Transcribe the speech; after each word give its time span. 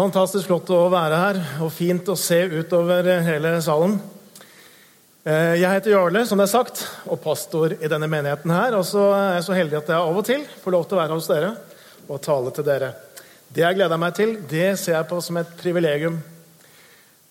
Fantastisk 0.00 0.48
flott 0.48 0.70
å 0.72 0.86
være 0.88 1.16
her, 1.20 1.38
og 1.60 1.68
fint 1.76 2.06
å 2.08 2.14
se 2.16 2.38
utover 2.48 3.04
hele 3.20 3.50
salen. 3.60 3.98
Eh, 5.28 5.58
jeg 5.60 5.68
heter 5.74 5.92
Jarle, 5.92 6.22
som 6.24 6.40
det 6.40 6.46
er 6.46 6.52
sagt, 6.54 6.78
og 7.04 7.18
pastor 7.20 7.74
i 7.74 7.88
denne 7.90 8.06
menigheten 8.08 8.48
her. 8.54 8.78
Og 8.78 8.86
så 8.88 9.02
er 9.12 9.34
jeg 9.34 9.42
så 9.44 9.56
heldig 9.58 9.76
at 9.76 9.90
jeg 9.92 10.00
av 10.00 10.16
og 10.16 10.24
til 10.24 10.46
får 10.62 10.72
lov 10.72 10.86
til 10.88 10.96
å 10.96 11.00
være 11.02 11.18
hos 11.18 11.28
dere 11.28 11.50
og 12.06 12.22
tale 12.24 12.52
til 12.56 12.64
dere. 12.64 12.88
Det 13.52 13.60
jeg 13.60 13.76
gleder 13.76 14.00
meg 14.00 14.14
til, 14.16 14.32
det 14.48 14.70
ser 14.80 14.94
jeg 14.94 15.08
på 15.10 15.18
som 15.26 15.36
et 15.42 15.50
privilegium. 15.58 16.16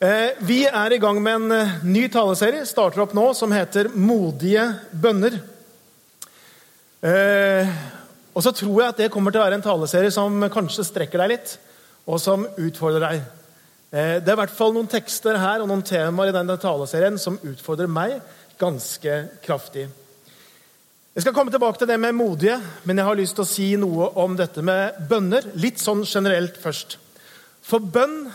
Eh, 0.05 0.37
vi 0.45 0.59
er 0.69 0.93
i 0.93 0.99
gang 1.01 1.17
med 1.25 1.39
en 1.39 1.55
eh, 1.55 1.71
ny 1.89 2.03
taleserie, 2.13 2.67
starter 2.69 3.01
opp 3.01 3.15
nå, 3.17 3.31
som 3.39 3.55
heter 3.55 3.89
'Modige 3.95 4.67
bønner'. 4.93 5.39
Og 8.35 8.45
så 8.45 8.53
tror 8.53 8.77
jeg 8.83 8.89
at 8.93 9.01
det 9.01 9.09
kommer 9.09 9.33
til 9.33 9.41
å 9.41 9.47
være 9.47 9.57
en 9.57 9.65
taleserie 9.65 10.13
som 10.13 10.37
kanskje 10.53 10.85
strekker 10.85 11.25
deg 11.25 11.33
litt 11.33 11.57
og 12.09 12.17
som 12.21 12.47
utfordrer 12.57 13.05
deg. 13.05 13.23
Eh, 13.93 14.17
det 14.21 14.27
er 14.29 14.35
i 14.35 14.41
hvert 14.41 14.57
fall 14.57 14.73
noen 14.73 14.89
tekster 14.89 15.37
her 15.41 15.61
og 15.61 15.69
noen 15.69 15.85
temaer 15.85 16.31
i 16.31 16.35
denne 16.35 16.57
taleserien 16.61 17.17
som 17.21 17.39
utfordrer 17.45 17.89
meg 17.89 18.17
ganske 18.59 19.21
kraftig. 19.45 19.87
Jeg 21.15 21.25
skal 21.25 21.33
komme 21.35 21.51
tilbake 21.51 21.81
til 21.81 21.89
det 21.89 21.97
med 21.99 22.15
modige, 22.15 22.59
men 22.87 22.99
jeg 22.99 23.07
har 23.07 23.17
lyst 23.17 23.35
til 23.37 23.43
å 23.45 23.49
si 23.49 23.69
noe 23.81 24.11
om 24.21 24.35
dette 24.39 24.61
med 24.65 24.99
bønner. 25.09 25.49
Litt 25.59 25.81
sånn 25.81 26.05
generelt 26.07 26.57
først. 26.61 26.95
For 27.65 27.83
bønn 27.83 28.29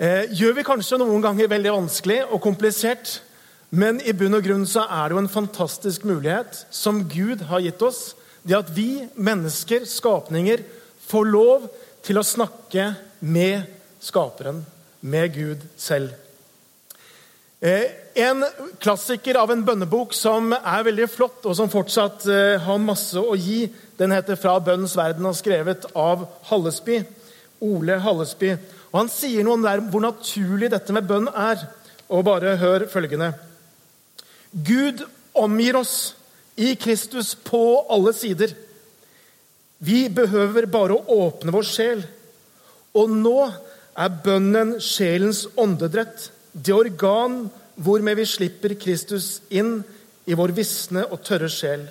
eh, 0.00 0.32
gjør 0.32 0.56
vi 0.56 0.66
kanskje 0.66 0.98
noen 1.02 1.24
ganger 1.24 1.52
veldig 1.52 1.74
vanskelig 1.76 2.22
og 2.30 2.42
komplisert. 2.44 3.20
Men 3.76 4.00
i 4.00 4.14
bunn 4.16 4.38
og 4.38 4.44
grunn 4.46 4.64
så 4.68 4.86
er 4.86 5.08
det 5.08 5.16
jo 5.16 5.22
en 5.24 5.32
fantastisk 5.32 6.06
mulighet 6.08 6.64
som 6.74 7.04
Gud 7.10 7.44
har 7.50 7.64
gitt 7.64 7.82
oss. 7.84 8.14
Det 8.46 8.56
at 8.56 8.72
vi 8.72 9.04
mennesker, 9.14 9.84
skapninger, 9.90 10.62
får 11.06 11.30
lov 11.32 11.68
til 12.06 12.20
å 12.20 12.26
snakke 12.26 12.92
med 13.26 13.66
Skaperen, 14.06 14.60
med 15.00 15.32
Gud 15.34 15.62
selv. 15.80 16.12
Eh, 17.60 17.88
en 18.14 18.44
klassiker 18.78 19.38
av 19.40 19.50
en 19.50 19.64
bønnebok 19.66 20.14
som 20.14 20.52
er 20.54 20.84
veldig 20.86 21.08
flott, 21.10 21.40
og 21.48 21.56
som 21.58 21.70
fortsatt 21.72 22.26
eh, 22.30 22.62
har 22.62 22.82
masse 22.82 23.18
å 23.18 23.34
gi, 23.34 23.66
den 23.98 24.12
heter 24.12 24.36
'Fra 24.36 24.58
bønnens 24.60 24.96
verden' 24.96 25.26
og 25.26 25.34
skrevet 25.34 25.86
av 25.96 26.28
Hallesby. 26.50 27.02
Ole 27.60 27.98
Hallesby. 27.98 28.52
Og 28.92 29.00
Han 29.00 29.08
sier 29.08 29.42
noe 29.42 29.56
om 29.56 29.88
hvor 29.90 30.00
naturlig 30.04 30.70
dette 30.70 30.92
med 30.92 31.08
bønn 31.08 31.28
er. 31.28 31.66
Og 32.08 32.24
bare 32.24 32.56
hør 32.56 32.86
følgende. 32.86 33.32
Gud 34.52 35.02
omgir 35.34 35.76
oss 35.76 36.14
i 36.56 36.74
Kristus 36.74 37.34
på 37.34 37.86
alle 37.90 38.12
sider. 38.12 38.54
Vi 39.78 40.06
behøver 40.08 40.68
bare 40.70 40.96
å 40.96 41.18
åpne 41.26 41.52
vår 41.52 41.66
sjel. 41.68 42.02
Og 42.96 43.12
nå 43.12 43.38
er 43.96 44.16
bønnen 44.24 44.76
sjelens 44.82 45.44
åndedrett, 45.56 46.30
det 46.52 46.72
organ 46.72 47.46
hvormed 47.76 48.16
vi 48.16 48.24
slipper 48.28 48.74
Kristus 48.80 49.42
inn 49.52 49.82
i 50.26 50.36
vår 50.36 50.54
visne 50.56 51.04
og 51.10 51.20
tørre 51.24 51.50
sjel, 51.52 51.84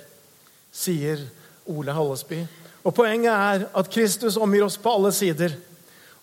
sier 0.74 1.22
Ole 1.70 1.94
Hallesby. 1.94 2.40
Og 2.86 2.94
Poenget 2.94 3.32
er 3.32 3.64
at 3.74 3.90
Kristus 3.90 4.38
omgir 4.38 4.66
oss 4.66 4.78
på 4.82 4.90
alle 4.92 5.12
sider. 5.14 5.54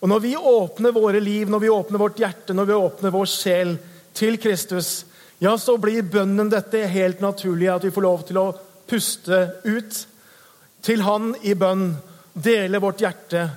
Og 0.00 0.08
Når 0.08 0.20
vi 0.20 0.36
åpner 0.36 0.92
våre 0.92 1.20
liv, 1.20 1.48
når 1.48 1.60
vi 1.64 1.72
åpner 1.72 1.98
vårt 1.98 2.20
hjerte, 2.20 2.52
når 2.52 2.68
vi 2.68 2.76
åpner 2.76 3.12
vår 3.12 3.28
sjel 3.28 3.76
til 4.14 4.36
Kristus, 4.40 5.06
ja, 5.40 5.56
så 5.58 5.76
blir 5.80 6.04
bønnen 6.04 6.50
dette 6.52 6.84
helt 6.88 7.20
naturlig, 7.24 7.68
at 7.72 7.84
vi 7.84 7.92
får 7.92 8.04
lov 8.04 8.26
til 8.28 8.38
å 8.40 8.50
puste 8.88 9.40
ut 9.64 10.04
til 10.84 11.02
Han 11.04 11.32
i 11.42 11.54
bønn, 11.56 11.94
dele 12.34 12.80
vårt 12.82 13.00
hjerte, 13.00 13.48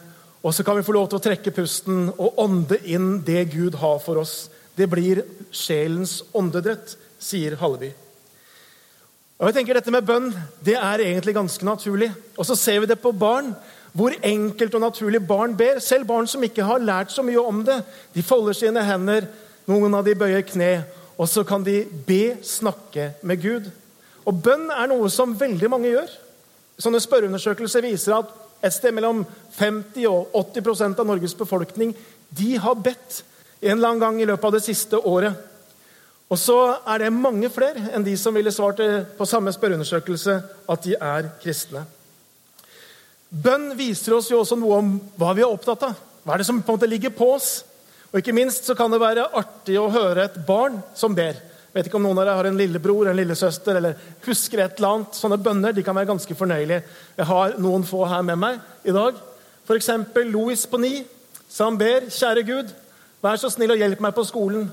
og 0.45 0.53
så 0.53 0.63
kan 0.63 0.77
vi 0.77 0.85
få 0.85 0.95
lov 0.95 1.09
til 1.09 1.19
å 1.19 1.23
trekke 1.23 1.51
pusten 1.51 2.07
og 2.13 2.37
ånde 2.39 2.79
inn 2.87 3.17
det 3.25 3.49
Gud 3.51 3.75
har 3.81 3.97
for 4.03 4.21
oss. 4.21 4.47
Det 4.77 4.87
blir 4.87 5.23
sjelens 5.51 6.21
åndedrett, 6.37 6.93
sier 7.19 7.57
Halleby. 7.59 7.89
Og 9.37 9.49
jeg 9.49 9.57
tenker 9.57 9.77
Dette 9.77 9.93
med 9.93 10.05
bønn 10.05 10.29
det 10.65 10.77
er 10.77 11.03
egentlig 11.03 11.35
ganske 11.37 11.65
naturlig. 11.65 12.09
Og 12.37 12.45
så 12.47 12.55
ser 12.57 12.79
vi 12.81 12.89
det 12.89 12.99
på 13.01 13.11
barn. 13.13 13.51
Hvor 13.97 14.13
enkelt 14.25 14.75
og 14.77 14.83
naturlig 14.83 15.21
barn 15.25 15.55
ber. 15.57 15.81
Selv 15.81 16.07
barn 16.09 16.29
som 16.29 16.43
ikke 16.45 16.65
har 16.65 16.81
lært 16.81 17.13
så 17.13 17.25
mye 17.25 17.41
om 17.41 17.63
det. 17.65 17.79
De 18.13 18.25
folder 18.25 18.57
sine 18.57 18.83
hender, 18.85 19.27
noen 19.69 19.97
av 19.97 20.05
de 20.05 20.15
bøyer 20.17 20.45
kne, 20.47 20.71
og 21.17 21.27
så 21.29 21.43
kan 21.43 21.65
de 21.65 21.81
be, 22.07 22.37
snakke 22.45 23.11
med 23.25 23.41
Gud. 23.41 23.69
Og 24.27 24.41
bønn 24.43 24.69
er 24.71 24.89
noe 24.91 25.09
som 25.11 25.35
veldig 25.37 25.69
mange 25.73 25.91
gjør. 25.91 26.13
Sånne 26.77 27.01
spørreundersøkelser 27.01 27.85
viser 27.85 28.19
at 28.19 28.33
et 28.65 28.73
sted 28.73 28.93
mellom 28.93 29.23
50 29.57 30.05
og 30.09 30.33
80% 30.53 31.01
av 31.01 31.09
Norges 31.09 31.35
befolkning 31.37 31.93
de 32.37 32.55
har 32.61 32.77
bedt 32.77 33.21
en 33.61 33.77
eller 33.77 33.89
annen 33.89 34.01
gang 34.01 34.19
i 34.21 34.27
løpet 34.29 34.49
av 34.49 34.57
det 34.57 34.65
siste 34.65 34.99
året. 34.99 35.33
Og 36.27 36.39
så 36.39 36.57
er 36.83 37.05
det 37.05 37.13
mange 37.15 37.49
flere 37.53 37.87
enn 37.95 38.05
de 38.05 38.13
som 38.19 38.35
ville 38.35 38.51
svart 38.51 38.81
på 39.17 39.29
samme 39.29 39.53
spørreundersøkelse 39.55 40.35
at 40.69 40.83
de 40.83 40.97
er 40.99 41.31
kristne. 41.41 41.85
Bønn 43.27 43.71
viser 43.79 44.15
oss 44.17 44.29
jo 44.31 44.41
også 44.41 44.57
noe 44.59 44.81
om 44.81 44.91
hva 45.19 45.33
vi 45.35 45.43
er 45.43 45.51
opptatt 45.51 45.87
av. 45.87 45.97
Hva 46.23 46.35
er 46.35 46.43
det 46.43 46.47
som 46.49 46.59
på 46.61 46.73
en 46.73 46.79
måte 46.79 46.89
ligger 46.91 47.13
på 47.15 47.31
oss? 47.37 47.61
Og 48.11 48.19
ikke 48.21 48.35
minst 48.35 48.67
så 48.67 48.75
kan 48.75 48.91
det 48.91 49.01
være 49.03 49.27
artig 49.35 49.75
å 49.79 49.89
høre 49.91 50.27
et 50.27 50.37
barn 50.47 50.79
som 50.95 51.15
ber. 51.15 51.39
Vet 51.77 51.91
ikke 51.91 51.99
om 51.99 52.07
noen 52.07 52.17
av 52.17 52.23
dere 52.25 52.35
har 52.39 52.47
en 52.49 52.55
lillebror 52.57 53.05
en 53.11 53.17
lillesøster 53.19 53.77
eller 53.77 53.99
husker 54.25 54.63
et 54.63 54.79
eller 54.79 54.95
annet. 54.95 55.13
Sånne 55.13 55.37
bønner 55.37 55.75
de 55.77 55.83
kan 55.85 55.93
være 55.93 56.09
ganske 56.09 56.35
fornøyelige. 56.39 56.81
Jeg 57.19 57.27
har 57.29 57.53
noen 57.61 57.83
få 57.85 57.99
her 58.09 58.23
med 58.25 58.39
meg 58.41 58.55
i 58.81 58.95
dag. 58.95 59.19
F.eks. 59.67 59.91
Louis 60.25 60.63
på 60.65 60.79
ni, 60.81 61.03
som 61.53 61.77
ber 61.77 62.07
Kjære 62.09 62.43
Gud, 62.47 62.71
vær 63.21 63.37
så 63.37 63.51
snill 63.53 63.75
og 63.75 63.83
hjelp 63.83 64.01
meg 64.01 64.15
på 64.17 64.25
skolen. 64.25 64.65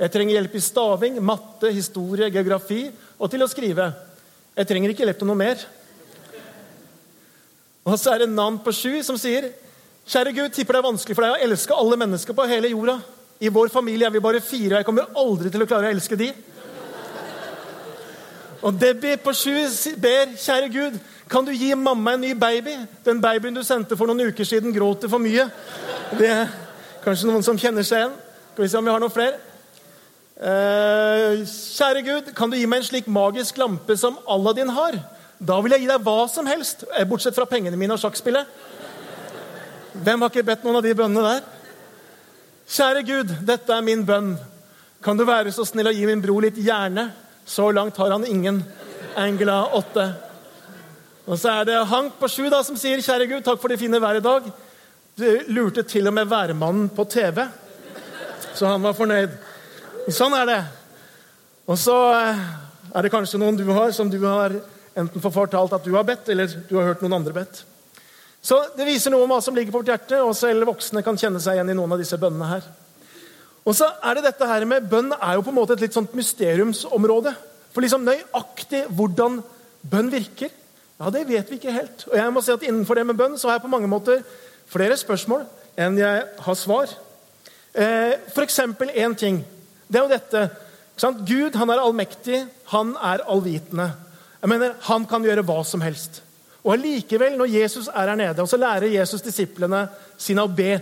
Jeg 0.00 0.10
trenger 0.16 0.34
hjelp 0.34 0.56
i 0.58 0.62
staving, 0.64 1.20
matte, 1.22 1.70
historie, 1.76 2.26
geografi 2.34 2.88
og 3.20 3.30
til 3.30 3.46
å 3.46 3.48
skrive. 3.50 3.86
Jeg 4.58 4.70
trenger 4.72 4.90
ikke 4.90 5.04
hjelp 5.04 5.20
til 5.20 5.30
noe 5.30 5.38
mer. 5.38 5.62
Og 7.86 7.94
så 8.02 8.16
er 8.16 8.24
det 8.24 8.32
Nan 8.32 8.58
på 8.64 8.74
sju 8.74 8.98
som 9.06 9.20
sier 9.20 9.52
Kjære 10.08 10.34
Gud, 10.34 10.50
tipper 10.56 10.74
det 10.74 10.82
er 10.82 10.88
vanskelig 10.88 11.14
for 11.14 11.28
deg 11.28 11.36
å 11.36 11.46
elske 11.46 11.78
alle 11.78 12.00
mennesker 12.02 12.34
på 12.34 12.48
hele 12.50 12.72
jorda. 12.72 12.98
I 13.40 13.48
vår 13.48 13.68
familie 13.70 14.06
er 14.06 14.10
vi 14.10 14.20
bare 14.22 14.40
fire, 14.42 14.72
og 14.72 14.80
jeg 14.80 14.86
kommer 14.88 15.10
aldri 15.16 15.50
til 15.50 15.62
å 15.62 15.66
klare 15.68 15.90
å 15.90 15.94
elske 15.94 16.18
de. 16.18 16.32
Og 18.66 18.74
Debbie 18.74 19.18
på 19.22 19.32
sju 19.36 19.54
ber, 20.02 20.32
kjære 20.34 20.70
Gud, 20.74 20.96
kan 21.30 21.44
du 21.46 21.52
gi 21.52 21.74
mamma 21.78 22.16
en 22.16 22.24
ny 22.24 22.32
baby? 22.34 22.74
Den 23.04 23.20
babyen 23.22 23.54
du 23.54 23.62
sendte 23.62 23.96
for 23.96 24.10
noen 24.10 24.32
uker 24.32 24.46
siden, 24.48 24.74
gråter 24.74 25.10
for 25.12 25.22
mye. 25.22 25.44
Det 26.18 26.30
er 26.32 26.48
kanskje 27.04 27.28
noen 27.28 27.44
som 27.46 27.58
kjenner 27.60 27.86
seg 27.86 28.02
igjen. 28.02 28.16
Skal 28.52 28.64
vi 28.64 28.70
se 28.72 28.80
om 28.80 28.88
vi 28.88 28.90
har 28.90 29.04
noen 29.04 29.14
flere. 29.14 29.38
Eh, 30.38 31.44
kjære 31.46 32.02
Gud, 32.06 32.32
kan 32.34 32.50
du 32.50 32.56
gi 32.58 32.66
meg 32.66 32.82
en 32.82 32.88
slik 32.88 33.06
magisk 33.06 33.58
lampe 33.60 33.94
som 33.98 34.18
Aladdin 34.26 34.72
har? 34.74 34.98
Da 35.38 35.60
vil 35.62 35.76
jeg 35.76 35.84
gi 35.84 35.92
deg 35.92 36.02
hva 36.02 36.26
som 36.30 36.46
helst, 36.50 36.82
eh, 36.96 37.06
bortsett 37.06 37.36
fra 37.38 37.46
pengene 37.46 37.78
mine 37.78 37.94
og 37.94 38.02
sjakkspillet. 38.02 38.46
Hvem 39.94 40.20
har 40.22 40.30
ikke 40.30 40.46
bedt 40.46 40.64
noen 40.64 40.80
av 40.80 40.82
de 40.82 40.94
bønnene 40.94 41.22
der? 41.22 41.57
Kjære 42.68 43.02
Gud, 43.08 43.30
dette 43.48 43.72
er 43.72 43.84
min 43.84 44.04
bønn. 44.04 44.34
Kan 45.00 45.16
du 45.16 45.24
være 45.24 45.52
så 45.54 45.64
snill 45.64 45.88
å 45.88 45.94
gi 45.94 46.04
min 46.04 46.20
bror 46.20 46.44
litt 46.44 46.58
hjerne? 46.60 47.06
Så 47.48 47.70
langt 47.72 47.96
har 47.96 48.12
han 48.12 48.26
ingen. 48.28 48.60
Angela 49.16 49.62
8. 49.78 50.04
Og 51.28 51.38
så 51.40 51.54
er 51.54 51.68
det 51.68 51.78
Hank 51.88 52.18
på 52.20 52.28
7 52.28 52.50
da, 52.52 52.60
som 52.64 52.76
sier, 52.76 53.00
kjære 53.04 53.28
Gud, 53.30 53.44
takk 53.46 53.60
for 53.62 53.72
det 53.72 53.80
fine 53.80 54.00
været 54.00 54.20
i 54.20 54.26
dag. 54.26 54.50
Du 55.18 55.24
lurte 55.56 55.82
til 55.88 56.06
og 56.08 56.14
med 56.14 56.28
værmannen 56.28 56.90
på 56.92 57.08
TV, 57.08 57.40
så 58.54 58.68
han 58.68 58.84
var 58.84 58.96
fornøyd. 58.96 59.32
Sånn 60.12 60.36
er 60.36 60.46
det. 60.48 60.60
Og 61.68 61.80
så 61.80 61.96
eh, 62.16 62.44
er 62.94 63.04
det 63.04 63.12
kanskje 63.12 63.40
noen 63.40 63.56
du 63.58 63.64
har, 63.72 63.90
som 63.96 64.12
du 64.12 64.20
har 64.24 64.54
enten 64.98 65.24
fortalt 65.24 65.72
at 65.72 65.84
du 65.84 65.94
har 65.96 66.06
bedt, 66.08 66.28
eller 66.32 66.52
du 66.68 66.76
har 66.78 66.92
hørt 66.92 67.02
noen 67.04 67.18
andre 67.18 67.34
bedt. 67.40 67.64
Så 68.42 68.58
Det 68.76 68.86
viser 68.86 69.12
noe 69.12 69.24
om 69.26 69.32
hva 69.32 69.40
som 69.42 69.56
ligger 69.56 69.74
på 69.74 69.80
vårt 69.82 69.90
hjerte, 69.90 70.20
og 70.22 70.36
selv 70.36 70.68
voksne 70.70 71.02
kan 71.04 71.18
kjenne 71.18 71.40
seg 71.42 71.58
igjen 71.58 71.72
i 71.72 71.76
noen 71.76 71.92
av 71.92 72.00
disse 72.00 72.18
bønnene 72.20 72.52
her. 72.52 72.68
Og 73.68 73.74
så 73.76 73.90
er 74.00 74.16
det 74.16 74.28
dette 74.30 74.46
her 74.48 74.64
med 74.64 74.86
Bønn 74.88 75.10
er 75.12 75.36
jo 75.36 75.42
på 75.44 75.52
en 75.52 75.58
måte 75.58 75.74
et 75.76 75.82
litt 75.84 75.96
sånt 75.96 76.14
mysteriumsområde. 76.16 77.34
For 77.74 77.84
liksom 77.84 78.06
nøyaktig 78.06 78.86
hvordan 78.96 79.42
bønn 79.88 80.08
virker, 80.12 80.54
ja, 80.98 81.10
det 81.14 81.26
vet 81.28 81.50
vi 81.50 81.58
ikke 81.60 81.74
helt. 81.74 82.06
Og 82.08 82.16
jeg 82.18 82.32
må 82.34 82.42
si 82.42 82.54
at 82.54 82.64
Innenfor 82.66 82.98
det 82.98 83.04
med 83.06 83.18
bønn 83.18 83.36
så 83.38 83.50
har 83.50 83.58
jeg 83.58 83.66
på 83.66 83.70
mange 83.70 83.90
måter 83.90 84.24
flere 84.68 84.96
spørsmål 84.98 85.44
enn 85.78 85.98
jeg 86.00 86.24
har 86.42 86.56
svar. 86.58 86.90
Eh, 87.70 88.16
F.eks. 88.32 88.58
én 88.58 89.14
ting. 89.14 89.44
Det 89.86 90.00
er 90.00 90.06
jo 90.06 90.10
dette. 90.10 90.48
Gud 91.28 91.54
han 91.54 91.70
er 91.70 91.78
allmektig, 91.84 92.40
han 92.72 92.96
er 92.96 93.22
allvitende. 93.30 93.92
Jeg 94.40 94.50
mener, 94.50 94.74
Han 94.82 95.06
kan 95.06 95.22
gjøre 95.22 95.44
hva 95.46 95.62
som 95.64 95.80
helst. 95.80 96.22
Og 96.68 96.74
allikevel, 96.74 97.38
når 97.40 97.48
Jesus 97.48 97.86
er 97.88 98.10
her 98.10 98.18
nede, 98.20 98.44
og 98.44 98.48
så 98.48 98.58
lærer 98.60 98.92
Jesus 98.92 99.24
disiplene 99.24 99.86
sine 100.20 100.44
å 100.44 100.52
be 100.52 100.74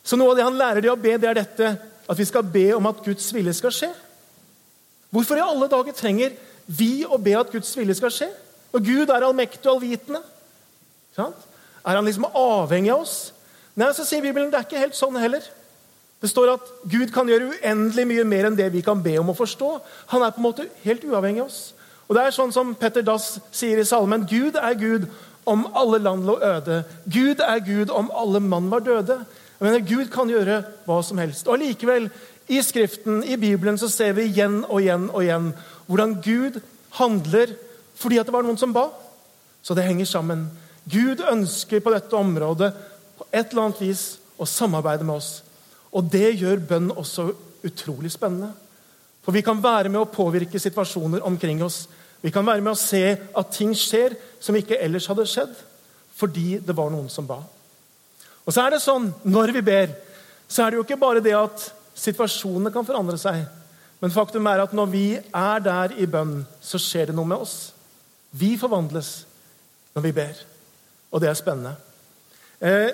Så 0.00 0.16
noe 0.16 0.32
av 0.32 0.38
det 0.38 0.44
han 0.46 0.56
lærer 0.56 0.80
dem 0.80 0.94
å 0.94 0.96
be, 0.96 1.18
det 1.20 1.28
er 1.28 1.36
dette 1.36 1.66
at 2.08 2.18
vi 2.18 2.24
skal 2.24 2.46
be 2.48 2.70
om 2.72 2.86
at 2.88 3.02
Guds 3.04 3.26
vilje 3.36 3.52
skal 3.58 3.74
skje. 3.76 3.90
Hvorfor 5.12 5.36
i 5.36 5.42
alle 5.44 5.68
dager 5.68 5.92
trenger 5.92 6.32
vi 6.64 7.04
å 7.04 7.18
be 7.20 7.34
at 7.36 7.52
Guds 7.52 7.74
vilje 7.76 7.98
skal 7.98 8.14
skje? 8.14 8.30
Og 8.72 8.80
Gud 8.86 9.12
er 9.12 9.26
allmektig 9.26 9.60
og 9.66 9.74
allvitende. 9.76 10.22
Er 11.20 11.98
han 11.98 12.08
liksom 12.08 12.30
avhengig 12.32 12.94
av 12.94 13.04
oss? 13.04 13.16
Nei, 13.76 13.90
så 13.92 14.06
sier 14.08 14.24
Bibelen 14.24 14.48
det 14.48 14.56
er 14.56 14.64
ikke 14.64 14.80
helt 14.80 14.96
sånn 14.96 15.20
heller. 15.20 15.44
Det 16.20 16.32
står 16.32 16.54
at 16.54 16.72
Gud 16.88 17.12
kan 17.12 17.28
gjøre 17.28 17.52
uendelig 17.52 18.06
mye 18.08 18.24
mer 18.28 18.48
enn 18.48 18.56
det 18.56 18.70
vi 18.72 18.82
kan 18.84 19.04
be 19.04 19.18
om 19.20 19.32
å 19.32 19.36
forstå. 19.36 19.70
Han 20.14 20.24
er 20.24 20.32
på 20.32 20.40
en 20.40 20.48
måte 20.48 20.68
helt 20.84 21.04
uavhengig 21.04 21.44
av 21.44 21.52
oss. 21.52 21.60
Og 22.10 22.16
det 22.16 22.24
er 22.26 22.34
sånn 22.34 22.50
som 22.50 22.72
Petter 22.74 23.04
Dass 23.06 23.36
sier 23.54 23.78
i 23.78 23.86
salmen 23.86 24.26
Gud 24.26 24.56
er 24.58 24.74
Gud 24.74 25.06
om 25.46 25.62
alle 25.78 26.00
land 26.02 26.26
lå 26.26 26.34
øde. 26.42 26.82
Gud 27.06 27.38
er 27.46 27.62
Gud 27.62 27.92
om 27.94 28.10
alle 28.10 28.40
mann 28.42 28.66
var 28.70 28.82
døde. 28.82 29.20
Jeg 29.60 29.62
mener, 29.62 29.84
Gud 29.86 30.10
kan 30.10 30.30
gjøre 30.30 30.64
hva 30.88 30.96
som 31.06 31.20
helst. 31.22 31.46
Og 31.46 31.54
allikevel, 31.54 32.08
i 32.50 32.58
Skriften, 32.66 33.22
i 33.22 33.36
Bibelen, 33.38 33.78
så 33.78 33.86
ser 33.88 34.16
vi 34.18 34.24
igjen 34.26 34.64
og 34.64 34.80
igjen 34.82 35.06
og 35.12 35.22
igjen 35.22 35.52
hvordan 35.86 36.16
Gud 36.24 36.58
handler 36.98 37.54
fordi 38.00 38.18
at 38.18 38.26
det 38.26 38.34
var 38.34 38.42
noen 38.42 38.58
som 38.58 38.72
ba. 38.74 38.88
Så 39.62 39.76
det 39.76 39.84
henger 39.86 40.08
sammen. 40.08 40.48
Gud 40.90 41.22
ønsker 41.30 41.82
på 41.84 41.92
dette 41.94 42.16
området 42.16 42.72
på 43.18 43.28
et 43.30 43.52
eller 43.52 43.68
annet 43.68 43.84
vis 43.84 44.04
å 44.40 44.48
samarbeide 44.48 45.06
med 45.06 45.20
oss. 45.20 45.30
Og 45.94 46.10
det 46.10 46.40
gjør 46.40 46.64
bønn 46.72 46.90
også 46.90 47.28
utrolig 47.66 48.10
spennende. 48.10 48.50
For 49.22 49.36
vi 49.36 49.44
kan 49.44 49.60
være 49.62 49.92
med 49.92 50.00
å 50.00 50.10
påvirke 50.10 50.58
situasjoner 50.58 51.22
omkring 51.28 51.60
oss. 51.62 51.84
Vi 52.20 52.32
kan 52.32 52.46
være 52.46 52.60
med 52.60 52.74
å 52.74 52.78
se 52.78 53.02
at 53.16 53.52
ting 53.54 53.72
skjer 53.76 54.16
som 54.42 54.56
ikke 54.56 54.78
ellers 54.80 55.08
hadde 55.08 55.28
skjedd, 55.28 55.54
fordi 56.20 56.58
det 56.60 56.76
var 56.76 56.92
noen 56.92 57.08
som 57.12 57.26
ba. 57.28 57.40
Og 58.44 58.52
så 58.52 58.64
er 58.64 58.74
det 58.74 58.82
sånn, 58.84 59.12
Når 59.24 59.52
vi 59.56 59.62
ber, 59.62 59.94
så 60.48 60.64
er 60.64 60.70
det 60.70 60.80
jo 60.80 60.84
ikke 60.84 61.00
bare 61.00 61.22
det 61.24 61.36
at 61.36 61.70
situasjonene 61.94 62.72
kan 62.72 62.86
forandre 62.86 63.18
seg. 63.20 63.44
Men 64.00 64.12
faktum 64.12 64.46
er 64.48 64.62
at 64.62 64.72
når 64.72 64.88
vi 64.90 65.06
er 65.16 65.60
der 65.60 65.92
i 66.00 66.06
bønn, 66.08 66.40
så 66.60 66.80
skjer 66.80 67.10
det 67.10 67.16
noe 67.16 67.28
med 67.28 67.44
oss. 67.44 67.72
Vi 68.32 68.56
forvandles 68.58 69.10
når 69.94 70.02
vi 70.06 70.12
ber. 70.16 70.40
Og 71.12 71.20
det 71.20 71.28
er 71.30 71.38
spennende. 71.38 71.74
Eh, 72.60 72.90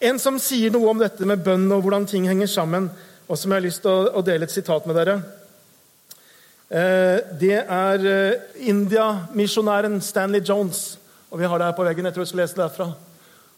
en 0.00 0.18
som 0.20 0.38
sier 0.40 0.72
noe 0.72 0.90
om 0.90 1.00
dette 1.00 1.26
med 1.28 1.44
bønn 1.44 1.68
og 1.72 1.84
hvordan 1.84 2.06
ting 2.08 2.26
henger 2.28 2.50
sammen, 2.50 2.88
og 3.26 3.38
som 3.38 3.50
jeg 3.50 3.60
har 3.60 3.66
lyst 3.66 3.82
til 3.84 3.92
å, 3.92 4.10
å 4.20 4.24
dele 4.24 4.46
et 4.46 4.54
sitat 4.54 4.86
med 4.86 4.96
dere. 4.98 5.16
Eh, 6.66 7.18
det 7.38 7.60
er 7.62 8.06
eh, 8.10 8.46
India-misjonæren 8.66 10.00
Stanley 10.02 10.42
Jones. 10.42 10.98
og 11.30 11.38
Vi 11.38 11.46
har 11.46 11.58
det 11.58 11.66
her 11.66 11.76
på 11.76 11.84
veggen. 11.84 12.04
jeg 12.04 12.14
tror 12.14 12.24
jeg 12.24 12.28
skal 12.28 12.40
lese 12.40 12.56
det 12.56 12.64
derfra. 12.64 12.94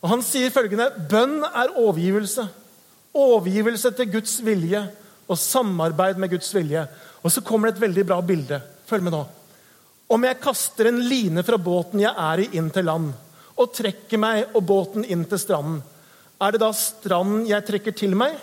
Og 0.02 0.08
Han 0.08 0.22
sier 0.22 0.50
følgende.: 0.50 0.90
Bønn 1.08 1.42
er 1.44 1.72
overgivelse. 1.76 2.48
Overgivelse 3.14 3.90
til 3.90 4.12
Guds 4.12 4.44
vilje 4.44 4.88
og 5.28 5.38
samarbeid 5.38 6.18
med 6.18 6.30
Guds 6.30 6.54
vilje. 6.54 6.86
Og 7.22 7.32
så 7.32 7.40
kommer 7.40 7.68
det 7.68 7.76
et 7.76 7.88
veldig 7.88 8.06
bra 8.06 8.20
bilde. 8.20 8.60
Følg 8.86 9.02
med 9.02 9.12
nå. 9.12 9.26
Om 10.08 10.24
jeg 10.24 10.40
kaster 10.40 10.88
en 10.88 11.00
line 11.00 11.42
fra 11.44 11.56
båten 11.56 12.00
jeg 12.00 12.12
er 12.16 12.40
i, 12.40 12.48
inn 12.56 12.70
til 12.70 12.84
land, 12.84 13.12
og 13.56 13.72
trekker 13.74 14.18
meg 14.18 14.54
og 14.54 14.64
båten 14.64 15.04
inn 15.04 15.24
til 15.28 15.38
stranden, 15.38 15.82
er 16.40 16.52
det 16.52 16.60
da 16.62 16.70
stranden 16.72 17.44
jeg 17.48 17.66
trekker 17.66 17.92
til 17.92 18.14
meg, 18.16 18.38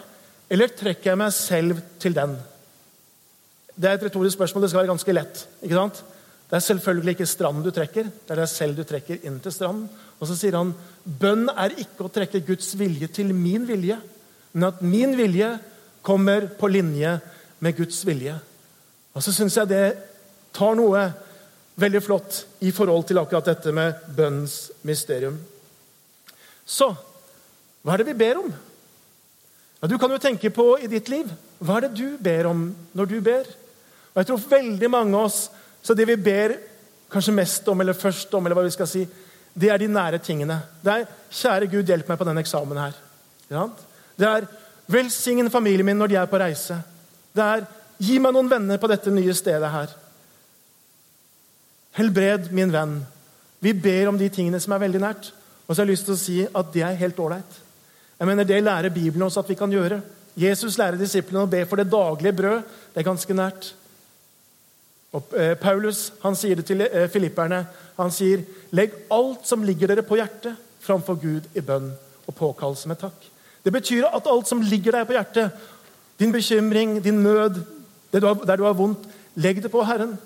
eller 0.50 0.68
trekker 0.68 1.10
jeg 1.14 1.18
meg 1.18 1.34
selv 1.34 1.80
til 1.98 2.14
den? 2.14 2.36
Det 3.75 3.89
er 3.89 3.98
et 3.98 4.06
retorisk 4.07 4.38
spørsmål. 4.38 4.63
Det 4.63 4.72
skal 4.72 4.83
være 4.83 4.94
ganske 4.94 5.16
lett. 5.16 5.48
ikke 5.62 5.80
sant? 5.80 6.04
Det 6.45 6.56
er 6.60 6.66
selvfølgelig 6.68 7.16
ikke 7.16 7.25
stranden 7.25 7.63
du 7.66 7.72
trekker, 7.74 8.06
det 8.06 8.33
er 8.33 8.39
deg 8.44 8.50
selv 8.51 8.77
du 8.77 8.83
trekker 8.86 9.24
inn 9.25 9.39
til 9.42 9.54
stranden. 9.54 9.88
Og 10.22 10.30
så 10.30 10.36
sier 10.38 10.57
han 10.60 10.75
bønn 11.04 11.50
er 11.50 11.74
ikke 11.81 12.06
å 12.06 12.12
trekke 12.13 12.44
Guds 12.45 12.69
vilje 12.77 13.10
til 13.18 13.33
min 13.33 13.66
vilje, 13.66 13.98
men 14.54 14.68
at 14.69 14.83
min 14.86 15.16
vilje 15.18 15.50
kommer 16.06 16.45
på 16.60 16.69
linje 16.69 17.16
med 17.66 17.77
Guds 17.80 18.04
vilje. 18.06 18.38
Og 19.18 19.25
så 19.25 19.33
syns 19.33 19.57
jeg 19.57 19.72
det 19.72 19.86
tar 20.56 20.77
noe 20.77 21.01
veldig 21.81 22.04
flott 22.06 22.44
i 22.63 22.72
forhold 22.72 23.10
til 23.10 23.19
akkurat 23.19 23.50
dette 23.50 23.74
med 23.75 24.06
bønnens 24.16 24.69
mysterium. 24.86 25.42
Så 26.66 26.94
hva 27.81 27.95
er 27.95 28.04
det 28.04 28.12
vi 28.13 28.19
ber 28.22 28.39
om? 28.44 28.54
Ja, 29.81 29.89
du 29.89 29.98
kan 30.01 30.13
jo 30.13 30.22
tenke 30.22 30.54
på 30.54 30.75
i 30.77 30.88
ditt 30.89 31.10
liv. 31.10 31.30
Hva 31.57 31.80
er 31.80 31.88
det 31.88 31.98
du 31.98 32.22
ber 32.22 32.54
om 32.54 32.68
når 32.94 33.12
du 33.12 33.19
ber? 33.25 33.50
Og 34.16 34.22
jeg 34.22 34.30
tror 34.30 34.48
veldig 34.50 34.90
mange 34.90 35.18
av 35.18 35.28
oss, 35.28 35.50
så 35.84 35.94
det 35.94 36.08
vi 36.08 36.16
ber 36.16 36.56
kanskje 37.12 37.36
mest 37.36 37.68
om, 37.68 37.82
eller 37.82 37.94
først 37.94 38.34
om, 38.34 38.46
eller 38.46 38.56
hva 38.56 38.64
vi 38.64 38.74
skal 38.74 38.88
si, 38.88 39.04
det 39.56 39.70
er 39.72 39.78
de 39.80 39.88
nære 39.92 40.18
tingene. 40.24 40.62
Det 40.84 40.92
er 40.92 41.06
'Kjære 41.32 41.68
Gud, 41.72 41.84
hjelp 41.84 42.10
meg 42.10 42.18
på 42.18 42.24
denne 42.24 42.40
eksamen 42.40 42.78
her'. 42.78 42.96
Det 44.18 44.28
er 44.28 44.48
'Velsign 44.88 45.50
familien 45.50 45.86
min 45.86 45.98
når 45.98 46.08
de 46.08 46.16
er 46.16 46.26
på 46.26 46.40
reise'. 46.40 46.82
Det 47.36 47.44
er 47.44 47.66
'Gi 48.00 48.20
meg 48.20 48.34
noen 48.34 48.50
venner 48.50 48.78
på 48.78 48.88
dette 48.88 49.12
nye 49.12 49.34
stedet 49.34 49.72
her'. 49.72 49.96
Helbred 51.92 52.52
min 52.52 52.72
venn. 52.72 53.06
Vi 53.60 53.74
ber 53.74 54.08
om 54.08 54.18
de 54.18 54.30
tingene 54.30 54.60
som 54.60 54.74
er 54.74 54.78
veldig 54.78 55.00
nært. 55.00 55.34
Og 55.68 55.76
så 55.76 55.82
har 55.82 55.86
jeg 55.86 55.92
lyst 55.92 56.06
til 56.06 56.14
å 56.14 56.18
si 56.18 56.48
at 56.56 56.74
det 56.74 56.82
er 56.82 57.00
helt 57.00 57.20
ålreit. 57.20 57.62
Jeg 58.20 58.28
mener, 58.28 58.44
Det 58.44 58.64
lærer 58.64 58.90
Bibelen 58.90 59.26
oss 59.26 59.38
at 59.38 59.50
vi 59.50 59.56
kan 59.56 59.72
gjøre. 59.72 60.02
Jesus 60.38 60.78
lærer 60.78 60.98
disiplene 60.98 61.44
å 61.44 61.50
be 61.50 61.66
for 61.66 61.76
det 61.76 61.92
daglige 61.92 62.34
brød. 62.34 62.62
Det 62.94 63.00
er 63.00 63.04
ganske 63.04 63.34
nært. 63.34 63.74
Og 65.16 65.36
eh, 65.38 65.54
Paulus 65.60 66.10
han 66.24 66.36
sier 66.36 66.60
det 66.60 66.68
til 66.68 66.84
eh, 66.86 67.08
filipperne. 67.12 67.64
Han 68.00 68.12
sier, 68.12 68.44
'Legg 68.76 68.96
alt 69.12 69.48
som 69.48 69.64
ligger 69.64 69.92
dere 69.92 70.04
på 70.04 70.18
hjertet, 70.20 70.58
framfor 70.84 71.16
Gud 71.22 71.48
i 71.56 71.64
bønn 71.64 71.94
og 72.28 72.36
påkallelse 72.36 72.92
med 72.92 73.00
takk.' 73.00 73.32
Det 73.66 73.74
betyr 73.74 74.06
at 74.06 74.28
alt 74.30 74.48
som 74.48 74.62
ligger 74.62 74.94
deg 74.94 75.08
på 75.08 75.16
hjertet, 75.16 75.52
din 76.20 76.32
bekymring, 76.32 77.00
din 77.04 77.24
nød, 77.24 77.64
du 78.14 78.28
har, 78.28 78.36
der 78.46 78.58
du 78.58 78.64
har 78.64 78.76
vondt, 78.78 79.08
legg 79.36 79.64
det 79.64 79.72
på 79.72 79.84
Herren. 79.84 80.18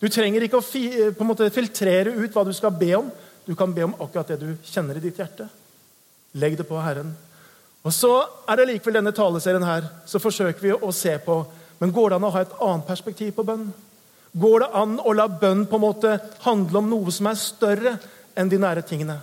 Du 0.00 0.08
trenger 0.08 0.42
ikke 0.42 0.58
å 0.58 0.64
fi, 0.64 0.88
eh, 0.88 1.24
måte 1.24 1.50
filtrere 1.52 2.16
ut 2.16 2.32
hva 2.32 2.44
du 2.44 2.52
skal 2.52 2.72
be 2.72 2.94
om. 2.96 3.12
Du 3.46 3.54
kan 3.54 3.72
be 3.72 3.84
om 3.84 3.94
akkurat 4.00 4.28
det 4.28 4.40
du 4.40 4.56
kjenner 4.64 4.96
i 4.96 5.04
ditt 5.04 5.20
hjerte. 5.20 5.48
Legg 6.34 6.56
det 6.56 6.66
på 6.68 6.80
Herren. 6.80 7.14
Og 7.84 7.92
Så 7.92 8.24
er 8.48 8.56
det 8.56 8.68
likevel 8.68 8.94
denne 8.94 9.12
taleserien 9.12 9.62
her, 9.62 9.84
så 10.06 10.18
forsøker 10.18 10.60
vi 10.60 10.72
å 10.72 10.92
se 10.92 11.18
på 11.18 11.44
men 11.78 11.92
går 11.92 12.10
det 12.10 12.16
an 12.16 12.24
å 12.24 12.32
ha 12.32 12.42
et 12.44 12.54
annet 12.62 12.86
perspektiv 12.88 13.34
på 13.36 13.44
bønn. 13.46 13.66
Går 14.34 14.64
det 14.64 14.70
an 14.74 14.96
å 14.98 15.12
la 15.14 15.28
bønn 15.30 15.62
på 15.70 15.78
en 15.78 15.84
måte 15.84 16.16
handle 16.42 16.80
om 16.80 16.90
noe 16.90 17.12
som 17.14 17.28
er 17.30 17.38
større 17.38 17.94
enn 18.34 18.50
de 18.50 18.58
nære 18.58 18.82
tingene? 18.86 19.20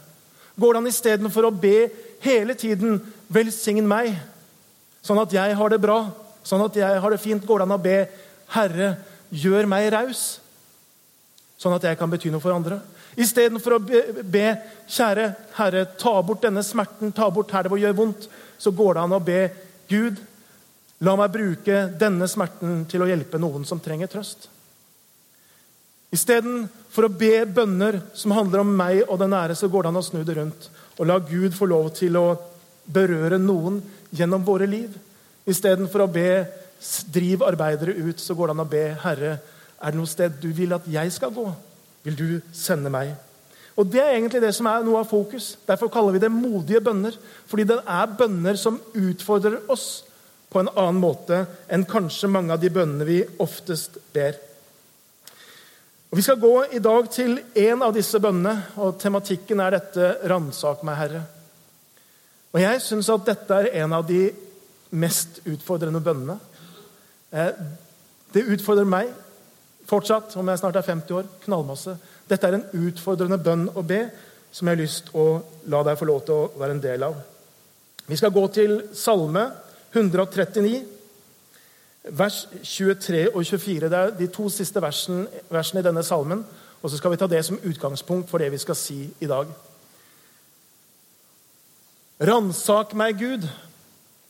Går 0.56 0.74
det 0.74 0.82
an 0.82 0.92
istedenfor 0.92 1.48
å 1.48 1.56
be 1.56 1.90
hele 2.24 2.56
tiden 2.56 3.00
'velsign 3.28 3.88
meg', 3.88 4.16
sånn 5.04 5.20
at 5.20 5.34
jeg 5.34 5.56
har 5.56 5.70
det 5.70 5.82
bra, 5.82 6.12
sånn 6.44 6.64
at 6.64 6.76
jeg 6.76 7.00
har 7.02 7.10
det 7.10 7.20
fint, 7.20 7.46
går 7.46 7.60
det 7.60 7.68
an 7.68 7.80
å 7.80 7.84
be 7.84 8.08
'Herre, 8.48 8.98
gjør 9.32 9.68
meg 9.68 9.92
raus', 9.92 10.40
sånn 11.60 11.76
at 11.76 11.84
jeg 11.84 11.98
kan 11.98 12.10
bety 12.10 12.32
noe 12.32 12.40
for 12.40 12.54
andre? 12.54 12.80
Istedenfor 13.18 13.72
å 13.76 13.80
be, 14.24 14.62
'Kjære 14.88 15.36
Herre, 15.54 15.86
ta 15.98 16.22
bort 16.22 16.42
denne 16.42 16.64
smerten, 16.64 17.12
ta 17.12 17.30
bort 17.30 17.52
her 17.52 17.64
det 17.64 17.72
gjør 17.72 17.96
vondt', 17.96 18.30
så 18.58 18.72
går 18.72 18.94
det 18.94 19.04
an 19.04 19.14
å 19.14 19.20
be 19.20 19.52
'Gud, 19.90 20.18
la 21.02 21.16
meg 21.16 21.32
bruke 21.32 21.98
denne 22.00 22.28
smerten 22.28 22.86
til 22.86 23.02
å 23.02 23.08
hjelpe 23.08 23.40
noen 23.40 23.66
som 23.66 23.80
trenger 23.80 24.08
trøst'. 24.08 24.48
Istedenfor 26.12 27.08
å 27.08 27.14
be 27.16 27.46
bønner 27.48 28.02
som 28.18 28.34
handler 28.36 28.64
om 28.64 28.74
meg 28.76 29.06
og 29.08 29.20
den 29.22 29.32
nære, 29.32 29.56
så 29.56 29.70
går 29.72 29.86
det 29.86 29.92
an 29.94 30.02
å 30.02 30.06
snu 30.06 30.24
det 30.28 30.38
rundt 30.38 30.70
og 31.00 31.08
la 31.08 31.18
Gud 31.24 31.56
få 31.56 31.66
lov 31.72 31.88
til 31.98 32.18
å 32.20 32.36
berøre 32.86 33.40
noen 33.42 33.80
gjennom 34.14 34.44
våre 34.46 34.68
liv. 34.70 34.92
Istedenfor 35.48 36.04
å 36.04 36.12
be 36.12 36.48
'driv 37.12 37.42
arbeidere 37.44 37.96
ut', 37.96 38.20
så 38.20 38.36
går 38.36 38.48
det 38.48 38.52
an 38.52 38.66
å 38.66 38.70
be 38.70 38.98
'Herre, 39.02 39.40
er 39.82 39.92
det 39.92 39.98
noe 39.98 40.06
sted 40.06 40.34
du 40.42 40.52
vil 40.54 40.74
at 40.74 40.86
jeg 40.86 41.12
skal 41.12 41.32
gå'? 41.32 41.56
vil 42.04 42.18
du 42.18 42.42
sende 42.54 42.90
meg. 42.90 43.14
Og 43.78 43.88
Det 43.88 44.02
er 44.02 44.16
egentlig 44.18 44.42
det 44.42 44.54
som 44.56 44.68
er 44.70 44.84
noe 44.84 45.00
av 45.00 45.10
fokus. 45.10 45.56
Derfor 45.68 45.90
kaller 45.90 46.12
vi 46.12 46.20
det 46.20 46.32
modige 46.32 46.82
bønner. 46.84 47.16
Fordi 47.48 47.64
det 47.64 47.80
er 47.88 48.16
bønner 48.18 48.58
som 48.60 48.82
utfordrer 48.94 49.62
oss 49.72 50.04
på 50.52 50.60
en 50.60 50.70
annen 50.76 51.00
måte 51.02 51.46
enn 51.72 51.86
kanskje 51.88 52.30
mange 52.30 52.52
av 52.54 52.60
de 52.60 52.70
bønnene 52.70 53.08
vi 53.08 53.22
oftest 53.40 53.98
ber. 54.14 54.36
Og 56.12 56.18
Vi 56.18 56.22
skal 56.22 56.40
gå 56.40 56.66
i 56.76 56.80
dag 56.84 57.06
til 57.12 57.38
en 57.56 57.84
av 57.86 57.94
disse 57.96 58.20
bønnene, 58.20 58.66
og 58.84 58.98
tematikken 59.00 59.60
er 59.64 59.72
dette 59.72 60.18
'Ransak 60.28 60.84
meg, 60.84 60.98
Herre'. 60.98 61.24
Og 62.54 62.60
Jeg 62.62 62.82
syns 62.82 63.10
at 63.10 63.26
dette 63.26 63.54
er 63.54 63.84
en 63.84 63.94
av 63.94 64.08
de 64.08 64.32
mest 64.92 65.40
utfordrende 65.46 66.02
bønnene. 66.02 66.40
Eh, 67.32 67.52
det 68.34 68.44
utfordrer 68.44 68.86
meg 68.86 69.08
Fortsatt, 69.88 70.38
om 70.38 70.48
jeg 70.48 70.60
snart 70.60 70.76
er 70.76 70.82
50 70.82 71.16
år, 71.16 71.24
knallmasse. 71.46 71.98
Dette 72.30 72.48
er 72.48 72.54
en 72.54 72.88
utfordrende 72.88 73.38
bønn 73.38 73.70
å 73.76 73.82
be 73.82 74.10
som 74.52 74.68
jeg 74.68 74.78
har 74.78 74.82
lyst 74.82 75.10
å 75.16 75.42
la 75.66 75.84
deg 75.84 75.98
få 75.98 76.06
lov 76.06 76.26
til 76.26 76.34
å 76.34 76.52
være 76.60 76.72
en 76.72 76.82
del 76.82 77.04
av. 77.04 77.16
Vi 78.08 78.16
skal 78.16 78.32
gå 78.32 78.48
til 78.48 78.82
Salme 78.94 79.52
139, 79.94 80.86
vers 82.04 82.48
23 82.64 83.36
og 83.36 83.46
24. 83.46 83.90
Det 83.90 83.98
er 83.98 84.18
de 84.18 84.28
to 84.28 84.50
siste 84.50 84.82
versene, 84.82 85.28
versene 85.50 85.80
i 85.80 85.86
denne 85.86 86.04
salmen. 86.04 86.46
Og 86.82 86.90
så 86.90 86.98
skal 86.98 87.12
vi 87.12 87.20
ta 87.22 87.28
det 87.28 87.46
som 87.46 87.60
utgangspunkt 87.64 88.30
for 88.30 88.42
det 88.42 88.52
vi 88.52 88.58
skal 88.58 88.76
si 88.76 89.04
i 89.20 89.28
dag. 89.30 89.48
Ransak 92.22 92.94
meg, 92.94 93.18
Gud, 93.18 93.48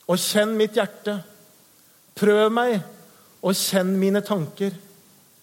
og 0.08 0.18
kjenn 0.18 0.54
mitt 0.56 0.76
hjerte. 0.76 1.18
Prøv 2.16 2.50
meg 2.52 2.78
og 3.42 3.56
kjenn 3.56 3.96
mine 4.00 4.20
tanker. 4.24 4.72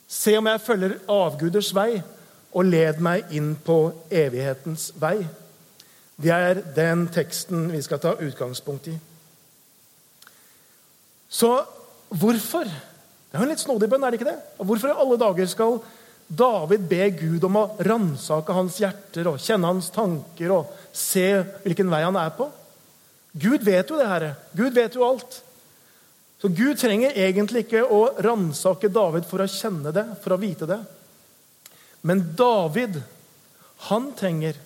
Se 0.09 0.37
om 0.37 0.47
jeg 0.49 0.61
følger 0.61 0.95
avguders 1.09 1.73
vei, 1.75 2.01
og 2.49 2.65
led 2.65 2.97
meg 3.05 3.29
inn 3.37 3.51
på 3.65 3.91
evighetens 4.09 4.89
vei. 4.97 5.19
Det 6.17 6.31
er 6.33 6.61
den 6.75 7.05
teksten 7.13 7.69
vi 7.71 7.81
skal 7.85 8.01
ta 8.01 8.15
utgangspunkt 8.17 8.89
i. 8.89 8.95
Så 11.29 11.51
hvorfor? 12.09 12.69
Det 12.69 13.37
er 13.37 13.41
jo 13.41 13.45
en 13.45 13.51
litt 13.53 13.61
snodig 13.61 13.89
bønn, 13.91 14.03
er 14.03 14.13
det 14.13 14.19
ikke 14.19 14.31
det? 14.31 14.39
Hvorfor 14.57 14.91
i 14.91 14.99
alle 15.03 15.17
dager 15.21 15.49
skal 15.49 15.79
David 16.29 16.85
be 16.89 17.09
Gud 17.17 17.45
om 17.45 17.57
å 17.57 17.67
ransake 17.85 18.53
hans 18.53 18.77
hjerter 18.81 19.31
og 19.31 19.41
kjenne 19.41 19.69
hans 19.69 19.89
tanker 19.93 20.53
og 20.53 20.73
se 20.93 21.27
hvilken 21.65 21.89
vei 21.89 22.03
han 22.05 22.17
er 22.21 22.33
på? 22.37 22.49
Gud 23.39 23.65
vet 23.65 23.89
jo 23.89 23.97
det, 23.99 24.09
Herre. 24.09 24.33
Gud 24.57 24.73
vet 24.77 24.97
jo 24.97 25.05
alt. 25.05 25.41
Så 26.41 26.47
Gud 26.55 26.79
trenger 26.79 27.17
egentlig 27.19 27.65
ikke 27.65 27.83
å 27.83 28.01
ransake 28.23 28.89
David 28.93 29.25
for 29.27 29.43
å 29.43 29.49
kjenne 29.49 29.91
det, 29.93 30.05
for 30.23 30.33
å 30.33 30.39
vite 30.41 30.69
det. 30.69 30.79
Men 32.07 32.23
David, 32.37 32.95
han 33.89 34.11
trenger 34.17 34.57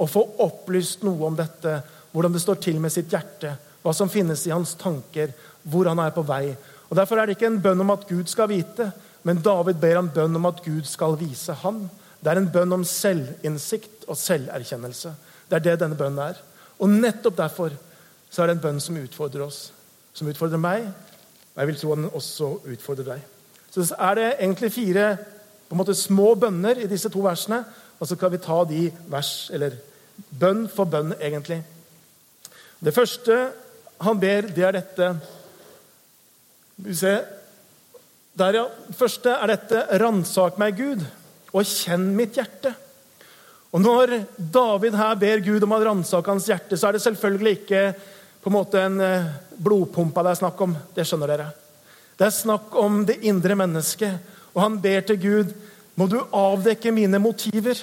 å 0.00 0.08
få 0.08 0.22
opplyst 0.42 1.04
noe 1.04 1.28
om 1.28 1.36
dette, 1.36 1.80
hvordan 2.12 2.32
det 2.32 2.42
står 2.42 2.62
til 2.64 2.80
med 2.80 2.94
sitt 2.94 3.12
hjerte, 3.12 3.54
hva 3.82 3.92
som 3.94 4.10
finnes 4.10 4.46
i 4.46 4.54
hans 4.54 4.74
tanker, 4.80 5.34
hvor 5.68 5.90
han 5.90 6.00
er 6.02 6.14
på 6.14 6.24
vei. 6.26 6.54
Og 6.92 6.96
Derfor 6.96 7.16
er 7.16 7.24
det 7.26 7.38
ikke 7.38 7.48
en 7.48 7.62
bønn 7.64 7.80
om 7.80 7.90
at 7.94 8.02
Gud 8.04 8.28
skal 8.28 8.50
vite, 8.50 8.90
men 9.24 9.38
David 9.40 9.78
ber 9.80 9.96
en 9.96 10.10
bønn 10.12 10.36
om 10.36 10.48
at 10.50 10.58
Gud 10.60 10.84
skal 10.84 11.16
vise 11.16 11.54
ham. 11.62 11.86
Det 12.20 12.28
er 12.28 12.40
en 12.42 12.50
bønn 12.52 12.76
om 12.76 12.84
selvinnsikt 12.84 14.04
og 14.12 14.18
selverkjennelse. 14.20 15.14
Det 15.48 15.56
er 15.56 15.64
det 15.64 15.78
denne 15.80 15.96
bønnen 15.96 16.20
er. 16.26 16.42
Og 16.76 16.92
nettopp 16.92 17.38
derfor 17.40 17.72
så 18.28 18.42
er 18.42 18.52
det 18.52 18.58
en 18.58 18.64
bønn 18.66 18.84
som 18.84 19.00
utfordrer 19.00 19.46
oss. 19.46 19.62
Som 20.12 20.28
utfordrer 20.28 20.60
meg, 20.60 20.84
og 21.54 21.64
jeg 21.64 21.72
vil 21.72 21.80
tro 21.80 21.96
den 21.96 22.12
også 22.12 22.52
utfordrer 22.74 23.14
deg. 23.14 23.26
Så 23.72 23.88
er 23.96 24.20
det 24.20 24.28
egentlig 24.34 24.74
fire 24.76 25.10
på 25.68 25.72
en 25.72 25.80
måte 25.80 25.96
små 25.96 26.34
bønner 26.36 26.76
i 26.76 26.92
disse 26.92 27.08
to 27.08 27.24
versene. 27.24 27.64
Og 27.96 28.08
så 28.10 28.20
kan 28.20 28.36
vi 28.36 28.44
ta 28.44 28.64
de 28.68 28.90
vers, 29.08 29.48
eller 29.48 29.80
bønn 30.28 30.66
for 30.68 30.84
bønn, 30.84 31.16
egentlig. 31.16 31.62
Det 32.84 32.92
første 32.92 33.46
han 34.04 34.20
ber, 34.20 34.52
det 34.52 34.66
er 34.66 34.76
dette 34.76 35.14
vi 36.84 36.94
se. 36.98 37.16
Der, 38.38 38.56
ja. 38.56 38.64
Første 38.96 39.36
er 39.36 39.52
dette 39.52 39.82
'ransak 40.00 40.58
meg, 40.58 40.76
Gud, 40.76 41.04
og 41.52 41.68
kjenn 41.68 42.14
mitt 42.16 42.38
hjerte'. 42.38 42.74
Og 43.72 43.80
Når 43.80 44.26
David 44.36 44.94
her 44.94 45.14
ber 45.16 45.40
Gud 45.40 45.62
om 45.62 45.72
å 45.72 45.80
ransake 45.80 46.28
hans 46.28 46.48
hjerte, 46.48 46.76
så 46.76 46.88
er 46.88 46.92
det 46.92 47.02
selvfølgelig 47.02 47.52
ikke 47.62 47.94
på 48.42 48.50
en 48.50 48.56
måte 48.56 48.80
en 48.82 49.00
eh, 49.00 49.30
blodpumpa 49.56 50.22
det 50.22 50.30
er 50.30 50.40
snakk 50.42 50.60
om. 50.60 50.76
Det 50.94 51.06
skjønner 51.06 51.30
dere. 51.30 51.46
Det 52.18 52.26
er 52.26 52.34
snakk 52.36 52.74
om 52.76 53.04
det 53.08 53.22
indre 53.24 53.56
mennesket. 53.56 54.18
Og 54.52 54.60
han 54.60 54.76
ber 54.82 55.00
til 55.06 55.20
Gud 55.22 55.54
må 55.96 56.08
du 56.08 56.18
avdekke 56.20 56.92
mine 56.92 57.20
motiver. 57.20 57.78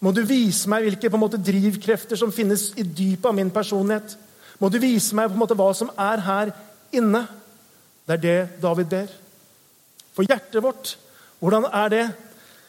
Må 0.00 0.12
du 0.14 0.22
vise 0.24 0.68
meg 0.70 0.86
hvilke 0.86 1.10
på 1.10 1.18
en 1.18 1.24
måte, 1.24 1.40
drivkrefter 1.40 2.16
som 2.16 2.32
finnes 2.32 2.70
i 2.78 2.84
dypet 2.86 3.28
av 3.28 3.36
min 3.36 3.50
personlighet. 3.52 4.14
Må 4.60 4.70
du 4.70 4.78
vise 4.80 5.16
meg 5.16 5.28
på 5.28 5.36
en 5.36 5.42
måte 5.42 5.56
hva 5.58 5.68
som 5.76 5.90
er 5.98 6.22
her 6.24 6.52
inne. 6.94 7.24
Det 8.08 8.16
er 8.16 8.22
det 8.24 8.62
David 8.62 8.88
ber. 8.88 9.10
For 10.16 10.24
hjertet 10.24 10.62
vårt, 10.64 10.94
hvordan 11.42 11.68
er 11.68 11.92
det? 11.92 12.06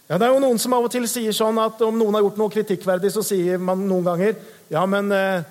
Ja, 0.09 0.17
Det 0.17 0.25
er 0.27 0.33
jo 0.33 0.41
Noen 0.43 0.59
som 0.59 0.73
av 0.73 0.83
og 0.83 0.91
til 0.91 1.07
sier 1.07 1.31
sånn 1.31 1.57
at 1.61 1.79
om 1.85 1.95
noen 1.95 2.17
har 2.17 2.25
gjort 2.25 2.39
noe 2.41 2.51
kritikkverdig, 2.51 3.11
så 3.13 3.23
sier 3.23 3.61
man 3.61 3.85
noen 3.87 4.03
ganger 4.03 4.35
ja, 4.69 4.83
men 4.85 5.11
eh, 5.13 5.45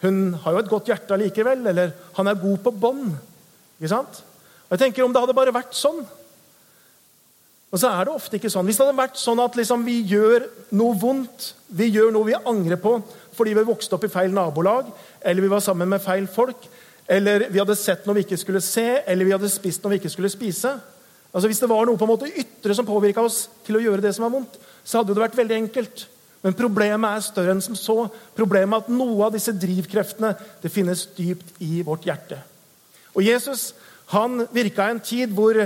hun 0.00 0.34
har 0.44 0.54
jo 0.54 0.60
et 0.62 0.70
godt 0.70 0.88
hjerte 0.88 1.12
allikevel. 1.16 1.66
Eller 1.68 1.90
han 2.16 2.28
er 2.30 2.40
god 2.40 2.60
på 2.64 2.72
bånd. 2.72 3.10
Ikke 3.80 3.90
sant? 3.92 4.22
Og 4.68 4.76
jeg 4.76 4.86
tenker 4.86 5.04
Om 5.04 5.12
det 5.12 5.20
hadde 5.20 5.36
bare 5.36 5.52
vært 5.52 5.74
sånn 5.76 5.98
Og 7.72 7.80
så 7.80 7.90
er 7.90 8.06
det 8.06 8.14
ofte 8.14 8.38
ikke 8.38 8.52
sånn. 8.52 8.68
Hvis 8.68 8.78
det 8.78 8.86
hadde 8.86 9.00
vært 9.00 9.18
sånn 9.20 9.42
at 9.42 9.58
liksom 9.58 9.84
vi 9.84 9.98
gjør 10.12 10.46
noe 10.78 10.96
vondt, 10.96 11.50
vi 11.68 11.90
gjør 11.90 12.12
noe 12.14 12.30
vi 12.30 12.38
angrer 12.38 12.80
på 12.80 13.00
fordi 13.32 13.54
vi 13.56 13.64
vokste 13.64 13.96
opp 13.96 14.02
i 14.04 14.10
feil 14.12 14.28
nabolag, 14.36 14.90
eller 15.24 15.40
vi 15.40 15.48
var 15.48 15.62
sammen 15.64 15.88
med 15.88 16.02
feil 16.04 16.26
folk, 16.28 16.66
eller 17.10 17.48
vi 17.50 17.60
hadde 17.60 17.76
sett 17.78 18.06
noe 18.06 18.16
vi 18.16 18.24
ikke 18.26 18.38
skulle 18.40 18.62
se, 18.64 19.02
eller 19.06 19.26
vi 19.26 19.34
hadde 19.34 19.50
spist 19.50 19.82
noe 19.82 19.94
vi 19.94 20.02
ikke 20.02 20.12
skulle 20.12 20.30
spise 20.32 20.76
Altså 21.32 21.48
Hvis 21.48 21.62
det 21.62 21.68
var 21.70 21.86
noe 21.88 21.96
på 21.96 22.04
en 22.04 22.10
måte 22.12 22.28
ytre 22.28 22.74
som 22.76 22.84
påvirka 22.84 23.22
oss 23.24 23.46
til 23.64 23.78
å 23.78 23.80
gjøre 23.80 24.04
det 24.04 24.10
som 24.12 24.26
var 24.26 24.34
vondt, 24.34 24.58
så 24.84 25.00
hadde 25.00 25.14
det 25.16 25.22
vært 25.22 25.38
veldig 25.38 25.56
enkelt. 25.62 26.02
Men 26.44 26.56
problemet 26.58 27.08
er 27.08 27.24
større 27.24 27.54
enn 27.54 27.62
som 27.64 27.78
så. 27.78 27.94
Problemet 28.36 28.74
er 28.76 28.82
at 28.84 28.90
noe 28.92 29.28
av 29.28 29.32
disse 29.32 29.54
drivkreftene 29.56 30.34
det 30.60 30.72
finnes 30.74 31.06
dypt 31.16 31.54
i 31.64 31.80
vårt 31.86 32.04
hjerte. 32.04 32.36
Og 33.16 33.24
Jesus 33.24 33.70
han 34.12 34.44
virka 34.52 34.90
i 34.90 34.92
en 34.92 35.00
tid 35.00 35.32
hvor 35.32 35.56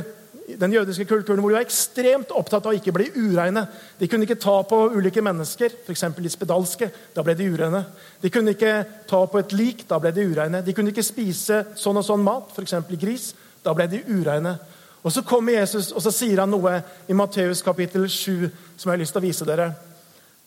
den 0.47 0.73
jødiske 0.73 1.05
kulturen 1.05 1.41
hvor 1.43 1.51
de 1.51 1.57
var 1.59 1.67
ekstremt 1.67 2.31
opptatt 2.31 2.67
av 2.69 2.75
å 2.75 2.79
ikke 2.79 2.95
bli 2.95 3.09
ureine. 3.17 3.65
De 3.99 4.07
kunne 4.09 4.27
ikke 4.27 4.39
ta 4.39 4.55
på 4.69 4.79
ulike 4.95 5.23
mennesker, 5.25 5.75
f.eks. 5.83 6.05
de 6.15 6.31
spedalske. 6.31 6.89
Da 7.17 7.25
ble 7.27 7.35
de 7.39 7.49
ureine. 7.51 7.83
De 8.23 8.31
kunne 8.31 8.55
ikke 8.55 8.77
ta 9.11 9.25
på 9.27 9.43
et 9.43 9.55
lik. 9.59 9.85
Da 9.91 9.99
ble 10.03 10.15
de 10.15 10.29
ureine. 10.31 10.63
De 10.63 10.75
kunne 10.77 10.95
ikke 10.95 11.07
spise 11.07 11.65
sånn 11.79 11.99
og 11.99 12.07
sånn 12.07 12.25
mat, 12.25 12.55
f.eks. 12.55 12.79
gris. 12.95 13.33
Da 13.67 13.75
ble 13.75 13.89
de 13.91 14.03
ureine. 14.07 14.57
Og 15.03 15.13
Så 15.13 15.23
kommer 15.27 15.59
Jesus 15.59 15.93
og 15.93 16.03
så 16.03 16.11
sier 16.15 16.43
han 16.43 16.51
noe 16.51 16.81
i 17.07 17.15
Matteus 17.15 17.63
kapittel 17.63 18.09
7 18.11 18.49
som 18.77 18.89
jeg 18.89 18.93
har 18.93 19.03
lyst 19.03 19.15
til 19.15 19.23
å 19.23 19.27
vise 19.27 19.47
dere. 19.47 19.71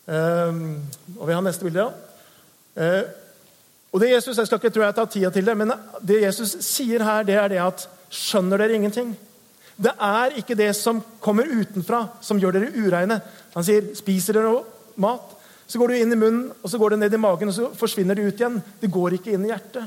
Um, 0.06 0.80
og 1.18 1.26
Vi 1.28 1.36
har 1.36 1.44
neste 1.44 1.64
bilde. 1.68 1.88
Ja. 2.76 2.92
Uh, 3.00 3.16
og 3.90 3.98
det 4.00 4.12
Jesus, 4.12 4.38
Jeg 4.38 4.46
skal 4.46 4.60
ikke 4.60 4.70
tro 4.70 4.82
jeg 4.84 4.94
tar 4.94 5.08
tida 5.10 5.30
til 5.34 5.46
det, 5.46 5.56
men 5.58 5.72
det 6.06 6.20
Jesus 6.22 6.52
sier 6.62 7.02
her, 7.02 7.24
det 7.26 7.34
er 7.34 7.48
det 7.50 7.58
at 7.58 7.88
Skjønner 8.10 8.58
dere 8.58 8.74
ingenting? 8.74 9.12
Det 9.80 9.92
er 9.96 10.36
ikke 10.36 10.56
det 10.58 10.72
som 10.76 11.00
kommer 11.22 11.48
utenfra, 11.48 12.04
som 12.20 12.40
gjør 12.40 12.58
dere 12.58 12.72
ureine. 12.76 13.20
Han 13.54 13.64
sier, 13.64 13.94
'Spiser 13.94 14.36
dere 14.36 14.62
mat?' 14.96 15.36
Så 15.70 15.78
går 15.78 15.88
det 15.88 16.00
inn 16.02 16.12
i 16.12 16.16
munnen, 16.18 16.52
og 16.62 16.70
så 16.70 16.78
går 16.78 16.90
det 16.90 16.98
ned 16.98 17.14
i 17.14 17.16
magen, 17.16 17.48
og 17.48 17.54
så 17.54 17.68
forsvinner 17.78 18.14
det 18.14 18.24
ut 18.26 18.40
igjen. 18.40 18.62
Det 18.80 18.90
går 18.90 19.14
ikke 19.14 19.32
inn 19.36 19.44
i 19.46 19.52
hjertet. 19.52 19.84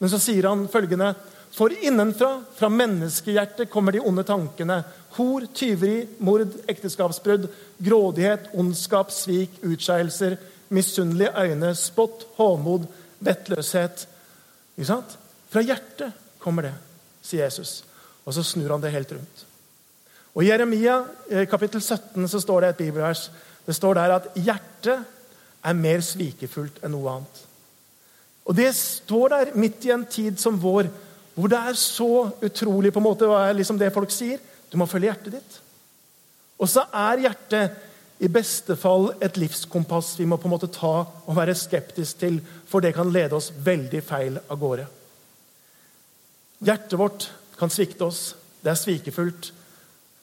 Men 0.00 0.08
så 0.08 0.18
sier 0.18 0.48
han 0.48 0.68
følgende 0.68 1.14
For 1.56 1.72
innenfra, 1.72 2.42
fra 2.56 2.68
menneskehjertet, 2.68 3.70
kommer 3.70 3.92
de 3.92 4.00
onde 4.00 4.24
tankene. 4.24 4.82
Hor, 5.16 5.46
tyveri, 5.54 6.06
mord, 6.18 6.48
ekteskapsbrudd, 6.68 7.46
grådighet, 7.78 8.50
ondskap, 8.52 9.12
svik, 9.12 9.50
utskeielser, 9.62 10.36
misunnelige 10.68 11.32
øyne, 11.32 11.74
spott, 11.74 12.26
håmod, 12.36 12.84
vettløshet. 13.20 14.06
Ikke 14.76 14.88
sant? 14.88 15.16
Fra 15.52 15.64
hjertet 15.64 16.12
kommer 16.42 16.68
det, 16.68 16.74
sier 17.24 17.46
Jesus. 17.46 17.84
Og 18.26 18.34
så 18.34 18.44
snur 18.44 18.74
han 18.74 18.82
det 18.82 18.94
helt 18.94 19.12
rundt. 19.14 19.44
Og 20.36 20.44
I 20.44 20.50
Jeremia 20.50 21.00
eh, 21.30 21.46
kapittel 21.48 21.80
17 21.80 22.28
så 22.28 22.40
står 22.42 22.62
det 22.62 22.70
et 22.72 22.82
bibelvers. 22.84 23.30
Det 23.66 23.74
står 23.74 23.96
der 23.96 24.16
at 24.18 24.26
hjertet 24.36 25.04
er 25.66 25.78
mer 25.78 26.02
svikefullt 26.04 26.82
enn 26.84 26.92
noe 26.94 27.14
annet. 27.14 27.42
Og 28.46 28.54
Det 28.54 28.68
står 28.78 29.32
der 29.32 29.54
midt 29.58 29.86
i 29.88 29.94
en 29.94 30.04
tid 30.06 30.38
som 30.38 30.58
vår, 30.62 30.90
hvor 31.34 31.50
det 31.50 31.58
er 31.58 31.78
så 31.78 32.10
utrolig 32.44 32.92
på 32.92 33.00
en 33.00 33.08
måte, 33.08 33.26
hva 33.28 33.48
er 33.48 33.56
liksom 33.58 33.78
det 33.80 33.92
folk 33.94 34.12
sier? 34.14 34.38
Du 34.70 34.78
må 34.78 34.86
følge 34.86 35.10
hjertet 35.10 35.34
ditt. 35.38 35.56
Og 36.56 36.70
så 36.70 36.86
er 36.94 37.24
hjertet 37.26 37.82
i 38.24 38.30
beste 38.32 38.78
fall 38.80 39.10
et 39.20 39.36
livskompass 39.36 40.14
vi 40.16 40.24
må 40.28 40.38
på 40.40 40.48
en 40.48 40.54
måte 40.54 40.70
ta 40.72 40.94
og 41.04 41.36
være 41.36 41.56
skeptisk 41.58 42.22
til, 42.22 42.38
for 42.68 42.80
det 42.80 42.94
kan 42.96 43.10
lede 43.12 43.36
oss 43.36 43.50
veldig 43.52 44.00
feil 44.04 44.38
av 44.40 44.60
gårde. 44.60 44.86
Hjertet 46.64 46.96
vårt 46.96 47.28
kan 47.58 47.72
svikte 47.72 48.06
oss. 48.06 48.34
Det 48.62 48.72
er 48.72 48.78
svikefullt. 48.80 49.52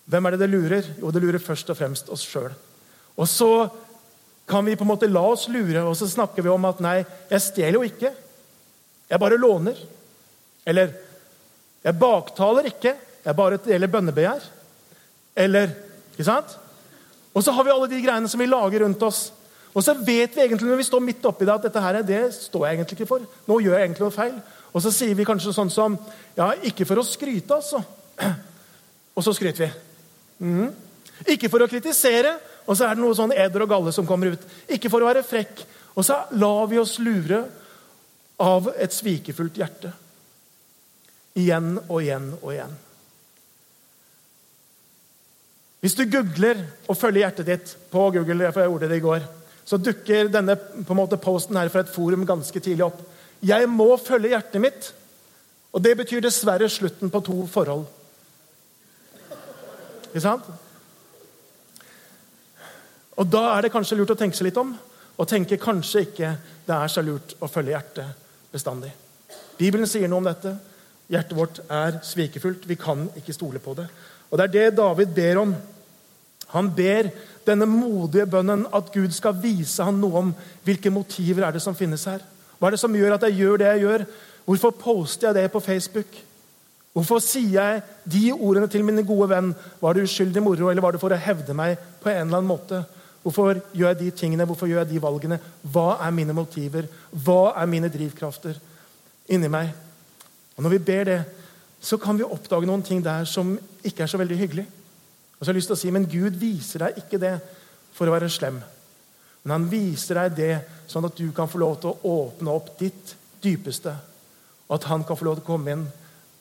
Hvem 0.10 0.26
er 0.28 0.36
det 0.36 0.44
det 0.44 0.52
lurer? 0.52 0.90
Jo, 1.00 1.12
det 1.12 1.24
lurer 1.24 1.42
først 1.42 1.70
og 1.72 1.80
fremst 1.80 2.12
oss 2.14 2.26
sjøl. 2.28 2.52
Og 3.16 3.30
så 3.30 3.70
kan 4.50 4.66
vi 4.66 4.76
på 4.76 4.84
en 4.84 4.92
måte 4.92 5.08
la 5.08 5.24
oss 5.32 5.48
lure, 5.52 5.86
og 5.88 5.96
så 5.96 6.10
snakker 6.10 6.44
vi 6.44 6.52
om 6.52 6.66
at 6.68 6.82
nei, 6.84 6.98
jeg 7.32 7.46
stjeler 7.46 7.80
jo 7.80 7.88
ikke. 7.88 8.12
Jeg 9.10 9.22
bare 9.22 9.40
låner. 9.40 9.78
Eller 10.68 10.92
jeg 11.84 12.00
baktaler 12.00 12.68
ikke. 12.72 12.96
Jeg 13.24 13.38
bare 13.38 13.62
deler 13.64 13.92
bønnebegjær. 13.92 14.44
Eller 15.36 15.74
Ikke 16.14 16.28
sant? 16.28 16.52
Og 17.34 17.42
så 17.42 17.50
har 17.56 17.66
vi 17.66 17.72
alle 17.74 17.88
de 17.90 18.02
greiene 18.04 18.30
som 18.30 18.38
vi 18.38 18.46
lager 18.46 18.84
rundt 18.84 19.02
oss. 19.02 19.32
Og 19.74 19.82
så 19.82 19.96
vet 19.98 20.36
vi 20.36 20.44
egentlig 20.44 20.68
når 20.70 20.78
vi 20.78 20.86
står 20.86 21.02
midt 21.02 21.24
oppi 21.26 21.48
det, 21.48 21.56
at 21.56 21.64
dette 21.66 21.82
her, 21.82 21.98
det 22.06 22.20
står 22.36 22.68
jeg 22.68 22.76
egentlig 22.78 22.98
ikke 23.00 23.10
for. 23.10 23.24
Nå 23.50 23.58
gjør 23.64 23.80
jeg 23.80 23.88
egentlig 23.88 24.06
noe 24.06 24.14
feil. 24.14 24.36
Og 24.74 24.82
så 24.82 24.92
sier 24.94 25.16
vi 25.16 25.26
kanskje 25.28 25.54
sånn 25.54 25.72
som 25.74 25.98
Ja, 26.38 26.52
ikke 26.66 26.88
for 26.90 27.00
å 27.00 27.06
skryte, 27.06 27.60
altså. 27.60 27.84
Og 29.14 29.26
så 29.26 29.34
skryter 29.38 29.68
vi. 29.68 29.72
Mm. 30.44 30.72
Ikke 31.30 31.50
for 31.52 31.62
å 31.62 31.70
kritisere, 31.70 32.34
og 32.66 32.78
så 32.78 32.88
er 32.88 32.96
det 32.96 33.04
noe 33.04 33.16
sånn 33.16 33.36
eder 33.36 33.66
og 33.66 33.70
galle 33.70 33.94
som 33.94 34.08
kommer 34.10 34.34
ut. 34.34 34.48
Ikke 34.72 34.90
for 34.90 35.04
å 35.04 35.10
være 35.12 35.26
frekk. 35.28 35.62
Og 35.94 36.06
så 36.08 36.24
lar 36.40 36.66
vi 36.72 36.80
oss 36.82 36.96
lure 37.04 37.44
av 38.42 38.72
et 38.82 38.96
svikefullt 38.96 39.60
hjerte. 39.62 39.92
Igjen 41.38 41.76
og 41.84 42.00
igjen 42.02 42.32
og 42.40 42.50
igjen. 42.54 42.74
Hvis 45.84 45.98
du 46.00 46.06
googler 46.08 46.62
og 46.88 46.96
følger 46.96 47.26
hjertet 47.26 47.50
ditt 47.50 47.72
på 47.92 48.06
Google, 48.16 48.52
for 48.54 48.64
jeg 48.64 48.72
gjorde 48.72 48.90
det 48.90 49.00
i 49.02 49.04
går, 49.04 49.26
så 49.68 49.80
dukker 49.80 50.30
denne 50.32 50.56
måte 50.96 51.20
posten 51.20 51.60
her 51.60 51.72
fra 51.72 51.84
et 51.84 51.92
forum 51.92 52.24
ganske 52.28 52.60
tidlig 52.60 52.86
opp. 52.88 53.02
Jeg 53.44 53.68
må 53.70 53.90
følge 54.00 54.32
hjertet 54.34 54.62
mitt. 54.64 54.94
Og 55.74 55.82
det 55.84 55.98
betyr 55.98 56.22
dessverre 56.22 56.70
slutten 56.70 57.12
på 57.12 57.22
to 57.26 57.46
forhold. 57.50 57.86
Ikke 60.14 60.22
sant? 60.22 60.46
Og 63.18 63.30
Da 63.30 63.44
er 63.58 63.62
det 63.62 63.72
kanskje 63.74 63.98
lurt 63.98 64.14
å 64.14 64.18
tenke 64.18 64.38
seg 64.38 64.52
litt 64.52 64.58
om. 64.58 64.78
og 65.14 65.28
tenke 65.30 65.60
kanskje 65.62 66.02
ikke 66.08 66.30
det 66.66 66.74
er 66.74 66.88
så 66.90 67.02
lurt 67.06 67.36
å 67.40 67.48
følge 67.48 67.76
hjertet 67.76 68.16
bestandig. 68.52 68.90
Bibelen 69.60 69.86
sier 69.88 70.08
noe 70.08 70.24
om 70.24 70.26
dette. 70.26 70.56
Hjertet 71.12 71.38
vårt 71.38 71.60
er 71.70 72.00
svikefullt. 72.02 72.66
Vi 72.66 72.76
kan 72.76 73.06
ikke 73.16 73.34
stole 73.34 73.60
på 73.60 73.76
det. 73.78 73.86
Og 74.32 74.38
Det 74.38 74.44
er 74.44 74.54
det 74.54 74.78
David 74.78 75.14
ber 75.14 75.38
om. 75.38 75.56
Han 76.48 76.76
ber 76.76 77.12
denne 77.46 77.66
modige 77.66 78.26
bønnen 78.26 78.66
at 78.74 78.92
Gud 78.92 79.12
skal 79.14 79.38
vise 79.42 79.84
ham 79.84 80.00
noe 80.02 80.18
om 80.18 80.34
hvilke 80.66 80.90
motiver 80.90 81.46
er 81.46 81.52
det 81.52 81.62
som 81.62 81.76
finnes 81.76 82.06
her. 82.06 82.22
Hva 82.64 82.70
er 82.70 82.78
det 82.78 82.80
som 82.80 82.94
gjør 82.96 83.18
at 83.18 83.24
jeg 83.28 83.42
gjør 83.42 83.58
det 83.60 83.66
jeg 83.74 83.82
gjør? 83.84 84.04
Hvorfor 84.48 84.72
poster 84.80 85.28
jeg 85.28 85.36
det 85.36 85.50
på 85.52 85.60
Facebook? 85.60 86.14
Hvorfor 86.96 87.20
sier 87.20 87.58
jeg 87.58 87.82
de 88.08 88.22
ordene 88.32 88.70
til 88.72 88.86
min 88.88 89.02
gode 89.04 89.28
venn? 89.34 89.50
Var 89.82 89.98
det 89.98 90.06
uskyldig 90.08 90.40
moro, 90.46 90.70
eller 90.72 90.86
var 90.86 90.96
det 90.96 91.02
for 91.02 91.12
å 91.12 91.18
hevde 91.20 91.52
meg 91.60 91.76
på 92.00 92.08
en 92.08 92.22
eller 92.22 92.38
annen 92.40 92.48
måte? 92.48 92.80
Hvorfor 93.20 93.60
gjør 93.76 93.92
jeg 93.92 94.00
de 94.00 94.12
tingene? 94.16 94.48
Hvorfor 94.48 94.72
gjør 94.72 94.80
jeg 94.86 94.94
de 94.94 95.02
valgene? 95.04 95.42
Hva 95.76 95.98
er 96.08 96.16
mine 96.16 96.36
motiver? 96.38 96.88
Hva 97.12 97.52
er 97.60 97.68
mine 97.68 97.92
drivkrafter 97.92 98.56
inni 99.28 99.52
meg? 99.52 99.74
Og 100.56 100.64
Når 100.64 100.76
vi 100.78 100.80
ber 100.88 101.04
det, 101.12 101.20
så 101.84 102.00
kan 102.00 102.16
vi 102.16 102.24
oppdage 102.24 102.70
noen 102.70 102.86
ting 102.88 103.04
der 103.04 103.28
som 103.28 103.58
ikke 103.84 104.06
er 104.06 104.14
så 104.14 104.22
veldig 104.24 104.38
hyggelig. 104.40 104.66
Og 105.36 105.44
så 105.44 105.50
har 105.50 105.52
jeg 105.52 105.60
lyst 105.60 105.74
til 105.74 105.76
å 105.76 105.82
si, 105.84 105.92
Men 105.92 106.08
Gud 106.08 106.40
viser 106.40 106.88
deg 106.88 107.04
ikke 107.04 107.20
det 107.20 107.34
for 107.92 108.08
å 108.08 108.16
være 108.16 108.32
slem. 108.32 108.64
Men 109.44 109.58
han 109.58 109.68
viser 109.72 110.20
deg 110.22 110.38
det 110.38 110.54
sånn 110.90 111.08
at 111.08 111.18
du 111.20 111.28
kan 111.36 111.50
få 111.52 111.60
lov 111.62 111.78
til 111.82 111.92
å 111.92 112.14
åpne 112.24 112.54
opp 112.54 112.74
ditt 112.80 113.16
dypeste. 113.44 113.94
Og 114.70 114.78
at 114.78 114.88
han 114.92 115.04
kan 115.08 115.20
få 115.20 115.28
lov 115.28 115.40
til 115.40 115.46
å 115.46 115.52
komme 115.52 115.76
inn 115.76 115.88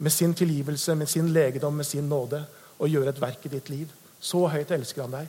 med 0.03 0.15
sin 0.15 0.35
tilgivelse, 0.35 0.95
med 0.99 1.11
sin 1.11 1.33
legedom, 1.35 1.77
med 1.77 1.87
sin 1.87 2.09
nåde 2.11 2.43
og 2.79 2.91
gjøre 2.91 3.13
et 3.13 3.21
verk 3.23 3.47
i 3.47 3.53
ditt 3.53 3.71
liv. 3.71 3.91
Så 4.23 4.45
høyt 4.51 4.71
elsker 4.75 5.05
han 5.05 5.17
deg 5.19 5.29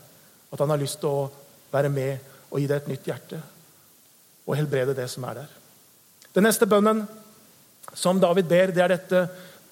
at 0.53 0.61
han 0.61 0.69
har 0.69 0.81
lyst 0.81 0.99
til 1.01 1.09
å 1.09 1.27
være 1.73 1.89
med 1.89 2.31
og 2.51 2.61
gi 2.61 2.69
deg 2.69 2.81
et 2.83 2.89
nytt 2.91 3.09
hjerte 3.09 3.41
og 4.43 4.57
helbrede 4.57 4.95
det 4.97 5.07
som 5.09 5.25
er 5.25 5.41
der. 5.41 5.51
Den 6.33 6.45
neste 6.45 6.67
bønnen 6.69 7.05
som 7.97 8.19
David 8.21 8.49
ber, 8.49 8.73
det 8.73 8.83
er 8.83 8.93
dette. 8.93 9.23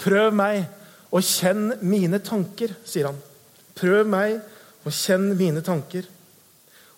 Prøv 0.02 0.34
meg 0.36 0.64
og 1.12 1.26
kjenn 1.26 1.76
mine 1.84 2.22
tanker, 2.24 2.74
sier 2.88 3.10
han. 3.10 3.20
Prøv 3.78 4.08
meg 4.10 4.38
og 4.86 4.94
kjenn 4.96 5.32
mine 5.38 5.64
tanker. 5.66 6.08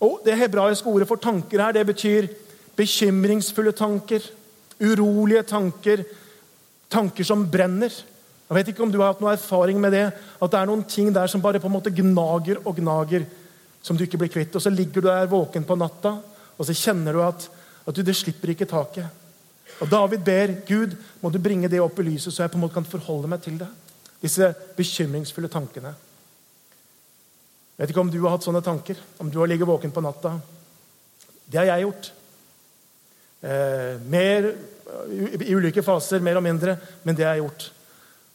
Og 0.03 0.19
Det 0.25 0.35
hebraiske 0.37 0.89
ordet 0.89 1.07
for 1.07 1.21
tanker 1.21 1.61
her, 1.63 1.71
det 1.71 1.85
betyr 1.87 2.27
bekymringsfulle 2.75 3.71
tanker, 3.71 4.19
urolige 4.81 5.43
tanker, 5.47 6.03
tanker 6.91 7.23
som 7.23 7.45
brenner. 7.47 7.93
Jeg 8.49 8.57
vet 8.57 8.67
ikke 8.73 8.83
om 8.83 8.91
du 8.91 8.99
har 8.99 9.13
hatt 9.13 9.21
noe 9.23 9.33
erfaring 9.33 9.79
med 9.81 9.93
det, 9.95 10.03
at 10.11 10.51
det 10.51 10.59
er 10.59 10.67
noen 10.67 10.83
ting 10.89 11.13
der 11.13 11.29
som 11.31 11.41
bare 11.41 11.61
på 11.61 11.69
en 11.69 11.75
måte 11.77 11.93
gnager 11.93 12.59
og 12.65 12.75
gnager, 12.77 13.23
som 13.81 13.97
du 13.97 14.03
ikke 14.03 14.19
blir 14.19 14.33
kvitt. 14.33 14.55
Og 14.55 14.61
så 14.61 14.73
ligger 14.73 15.01
du 15.01 15.07
der 15.07 15.29
våken 15.31 15.63
på 15.63 15.77
natta, 15.79 16.17
og 16.57 16.67
så 16.67 16.75
kjenner 16.75 17.15
du 17.15 17.23
at, 17.23 17.47
at 17.87 17.95
du, 17.95 18.03
det 18.03 18.17
slipper 18.17 18.51
ikke 18.53 18.69
taket. 18.69 19.07
Og 19.81 19.89
David 19.89 20.25
ber 20.25 20.57
Gud 20.67 20.97
må 21.21 21.31
du 21.31 21.39
bringe 21.41 21.71
det 21.71 21.81
opp 21.81 21.97
i 21.99 22.09
lyset, 22.11 22.33
så 22.33 22.43
jeg 22.43 22.51
på 22.53 22.59
en 22.59 22.65
måte 22.65 22.75
kan 22.75 22.87
forholde 22.87 23.31
meg 23.31 23.41
til 23.41 23.55
det. 23.61 23.69
Disse 24.21 24.51
bekymringsfulle 24.77 25.49
tankene. 25.51 25.95
Jeg 27.73 27.83
vet 27.83 27.93
ikke 27.93 28.03
om 28.03 28.11
du 28.13 28.19
har 28.21 28.35
hatt 28.35 28.45
sånne 28.45 28.61
tanker, 28.61 28.99
om 29.17 29.31
du 29.33 29.39
har 29.41 29.49
ligget 29.49 29.67
våken 29.67 29.91
på 29.91 30.01
natta. 30.05 30.35
Det 31.49 31.57
har 31.57 31.71
jeg 31.71 31.87
gjort. 31.87 32.11
Eh, 33.41 33.95
mer, 34.13 34.51
I 35.09 35.55
ulike 35.55 35.83
faser, 35.83 36.21
mer 36.21 36.37
og 36.37 36.45
mindre, 36.45 36.77
men 37.03 37.17
det 37.17 37.25
har 37.25 37.33
jeg 37.33 37.43
gjort. 37.47 37.71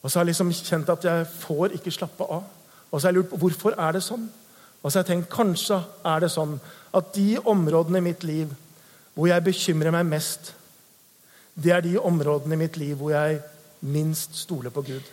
Og 0.03 0.11
så 0.11 0.19
har 0.19 0.27
jeg 0.27 0.33
liksom 0.33 0.51
kjent 0.53 0.91
at 0.91 1.07
jeg 1.07 1.29
får 1.39 1.77
ikke 1.79 1.95
slappe 1.95 2.27
av. 2.27 2.43
Og 2.91 3.01
så 3.01 3.07
har 3.07 3.13
jeg 3.13 3.21
lurt 3.21 3.31
på 3.31 3.41
hvorfor 3.45 3.79
er 3.79 3.95
det 3.95 4.03
sånn. 4.05 4.27
Og 4.83 4.91
så 4.91 4.99
har 4.99 5.05
jeg 5.05 5.11
tenkt 5.13 5.31
kanskje 5.33 5.79
er 6.07 6.25
det 6.25 6.33
sånn 6.35 6.59
at 6.99 7.15
de 7.15 7.29
områdene 7.39 8.03
i 8.03 8.09
mitt 8.11 8.27
liv 8.27 8.51
hvor 9.15 9.31
jeg 9.31 9.45
bekymrer 9.45 9.91
meg 9.91 10.07
mest, 10.07 10.53
det 11.59 11.73
er 11.75 11.83
de 11.83 11.97
områdene 11.99 12.55
i 12.55 12.61
mitt 12.61 12.77
liv 12.79 12.95
hvor 12.99 13.11
jeg 13.11 13.41
minst 13.81 14.37
stoler 14.39 14.71
på 14.71 14.85
Gud. 14.87 15.09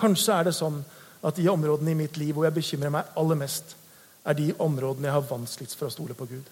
Kanskje 0.00 0.34
er 0.34 0.48
det 0.48 0.56
sånn 0.56 0.80
at 1.22 1.36
de 1.36 1.48
områdene 1.52 1.92
i 1.92 1.98
mitt 1.98 2.16
liv 2.20 2.34
hvor 2.34 2.46
jeg 2.46 2.56
bekymrer 2.56 2.92
meg 2.94 3.12
aller 3.18 3.38
mest, 3.40 3.76
er 4.24 4.36
de 4.36 4.52
områdene 4.58 5.08
jeg 5.08 5.16
har 5.16 5.28
vanskeligst 5.28 5.78
for 5.78 5.88
å 5.88 5.94
stole 5.94 6.16
på 6.16 6.28
Gud. 6.30 6.48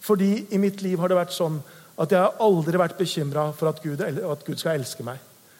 Fordi 0.00 0.46
i 0.54 0.60
mitt 0.62 0.82
liv 0.82 0.98
har 1.00 1.10
det 1.10 1.18
vært 1.18 1.34
sånn 1.34 1.58
at 1.98 2.12
jeg 2.14 2.20
har 2.22 2.36
aldri 2.42 2.78
vært 2.78 2.98
bekymra 2.98 3.48
for 3.58 3.70
at 3.70 3.80
Gud, 3.82 4.02
at 4.02 4.44
Gud 4.46 4.60
skal 4.60 4.78
elske 4.78 5.06
meg. 5.06 5.18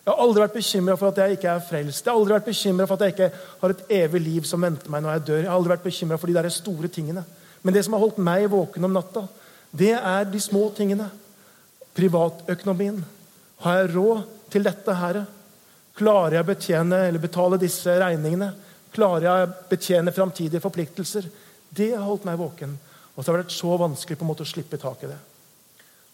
Jeg 0.08 0.14
har 0.14 0.22
aldri 0.24 0.40
vært 0.40 0.54
bekymra 0.56 0.94
for 0.96 1.10
at 1.10 1.18
jeg 1.20 1.36
ikke 1.36 1.50
er 1.52 1.64
frelst. 1.68 2.06
Jeg 2.06 2.12
har 2.12 2.16
aldri 2.16 2.36
vært 2.38 2.86
for 2.88 2.94
at 2.94 3.02
jeg 3.04 3.12
ikke 3.12 3.30
har 3.60 3.74
et 3.74 3.82
evig 3.92 4.20
liv 4.24 4.46
som 4.48 4.62
venter 4.62 4.88
meg 4.88 5.02
når 5.04 5.12
jeg 5.12 5.24
dør. 5.26 5.40
Jeg 5.42 5.50
har 5.50 5.58
aldri 5.58 5.72
vært 5.74 5.84
bekymra 5.84 6.16
for 6.16 6.30
de 6.30 6.36
der 6.38 6.48
store 6.54 6.88
tingene. 6.88 7.24
Men 7.62 7.74
det 7.74 7.82
som 7.84 7.92
har 7.92 8.00
holdt 8.00 8.20
meg 8.22 8.46
våken 8.48 8.88
om 8.88 8.94
natta, 8.94 9.26
det 9.68 9.92
er 9.98 10.24
de 10.30 10.40
små 10.40 10.70
tingene. 10.72 11.10
Privatøkonomien. 11.98 13.02
Har 13.66 13.82
jeg 13.82 13.90
råd 13.96 14.22
til 14.54 14.64
dette 14.64 14.94
her? 14.96 15.20
Klarer 15.98 16.38
jeg 16.38 16.44
å 16.44 16.48
betjene 16.48 17.00
eller 17.08 17.22
betale 17.22 17.58
disse 17.60 17.94
regningene? 17.98 18.52
Klarer 18.94 19.26
jeg 19.26 19.46
å 19.46 19.52
betjene 19.70 20.14
framtidige 20.14 20.62
forpliktelser? 20.62 21.26
Det 21.68 21.90
har 21.94 22.06
holdt 22.06 22.26
meg 22.28 22.38
våken. 22.38 22.76
Og 23.14 23.24
så 23.24 23.32
har 23.32 23.38
det 23.38 23.48
vært 23.48 23.56
så 23.56 23.74
vanskelig 23.80 24.18
på 24.18 24.24
en 24.24 24.30
måte 24.30 24.46
å 24.46 24.48
slippe 24.48 24.78
tak 24.78 25.02
i 25.02 25.10
det. 25.10 25.18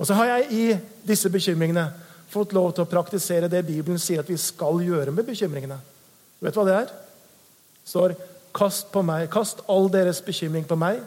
Og 0.00 0.08
så 0.08 0.16
har 0.18 0.30
jeg 0.30 0.46
i 0.56 0.64
disse 1.06 1.30
bekymringene 1.30 1.84
fått 2.32 2.54
lov 2.56 2.72
til 2.74 2.86
å 2.86 2.90
praktisere 2.90 3.50
det 3.52 3.62
Bibelen 3.66 4.00
sier 4.00 4.24
at 4.24 4.30
vi 4.30 4.38
skal 4.40 4.80
gjøre 4.82 5.12
med 5.14 5.28
bekymringene. 5.28 5.76
Vet 6.40 6.56
Du 6.56 6.60
hva 6.60 6.66
det 6.68 6.78
er? 6.82 6.88
Det 6.88 7.92
står 7.92 8.16
Kast, 8.54 8.92
på 8.94 9.02
meg, 9.02 9.26
kast 9.34 9.64
all 9.66 9.88
deres 9.90 10.20
bekymring 10.22 10.62
på 10.62 10.76
meg, 10.78 11.00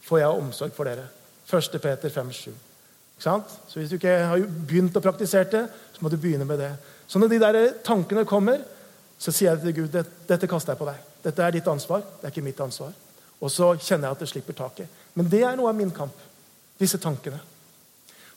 for 0.00 0.16
jeg 0.16 0.24
har 0.24 0.38
omsorg 0.40 0.72
for 0.72 0.88
dere. 0.88 1.04
1. 1.44 1.74
Peter 1.84 2.12
5, 2.12 2.30
7. 2.32 2.52
Så 3.18 3.42
Hvis 3.74 3.90
du 3.90 3.98
ikke 3.98 4.14
har 4.30 4.44
begynt 4.48 4.96
å 4.96 5.02
praktisere 5.04 5.50
det, 5.52 5.64
så 5.92 6.00
må 6.00 6.08
du 6.08 6.16
begynne 6.16 6.46
med 6.48 6.62
det. 6.62 6.70
Så 7.08 7.18
når 7.18 7.32
de 7.32 7.40
der 7.40 7.58
tankene 7.84 8.26
kommer, 8.28 8.60
så 9.18 9.32
sier 9.34 9.54
jeg 9.54 9.62
til 9.64 9.76
Gud 9.82 10.00
dette 10.28 10.48
kaster 10.50 10.74
jeg 10.74 10.80
på 10.80 10.88
deg. 10.88 11.04
Dette 11.24 11.44
er 11.44 11.54
ditt 11.56 11.68
ansvar, 11.70 12.04
det 12.20 12.28
er 12.28 12.34
ikke 12.34 12.46
mitt 12.46 12.60
ansvar. 12.62 12.92
Og 13.40 13.50
så 13.50 13.72
kjenner 13.76 14.08
jeg 14.08 14.16
at 14.16 14.24
det 14.24 14.28
slipper 14.30 14.56
taket. 14.58 14.98
Men 15.14 15.30
det 15.30 15.42
er 15.46 15.56
noe 15.58 15.70
av 15.70 15.78
min 15.78 15.92
kamp. 15.94 16.14
Disse 16.78 17.00
tankene. 17.02 17.38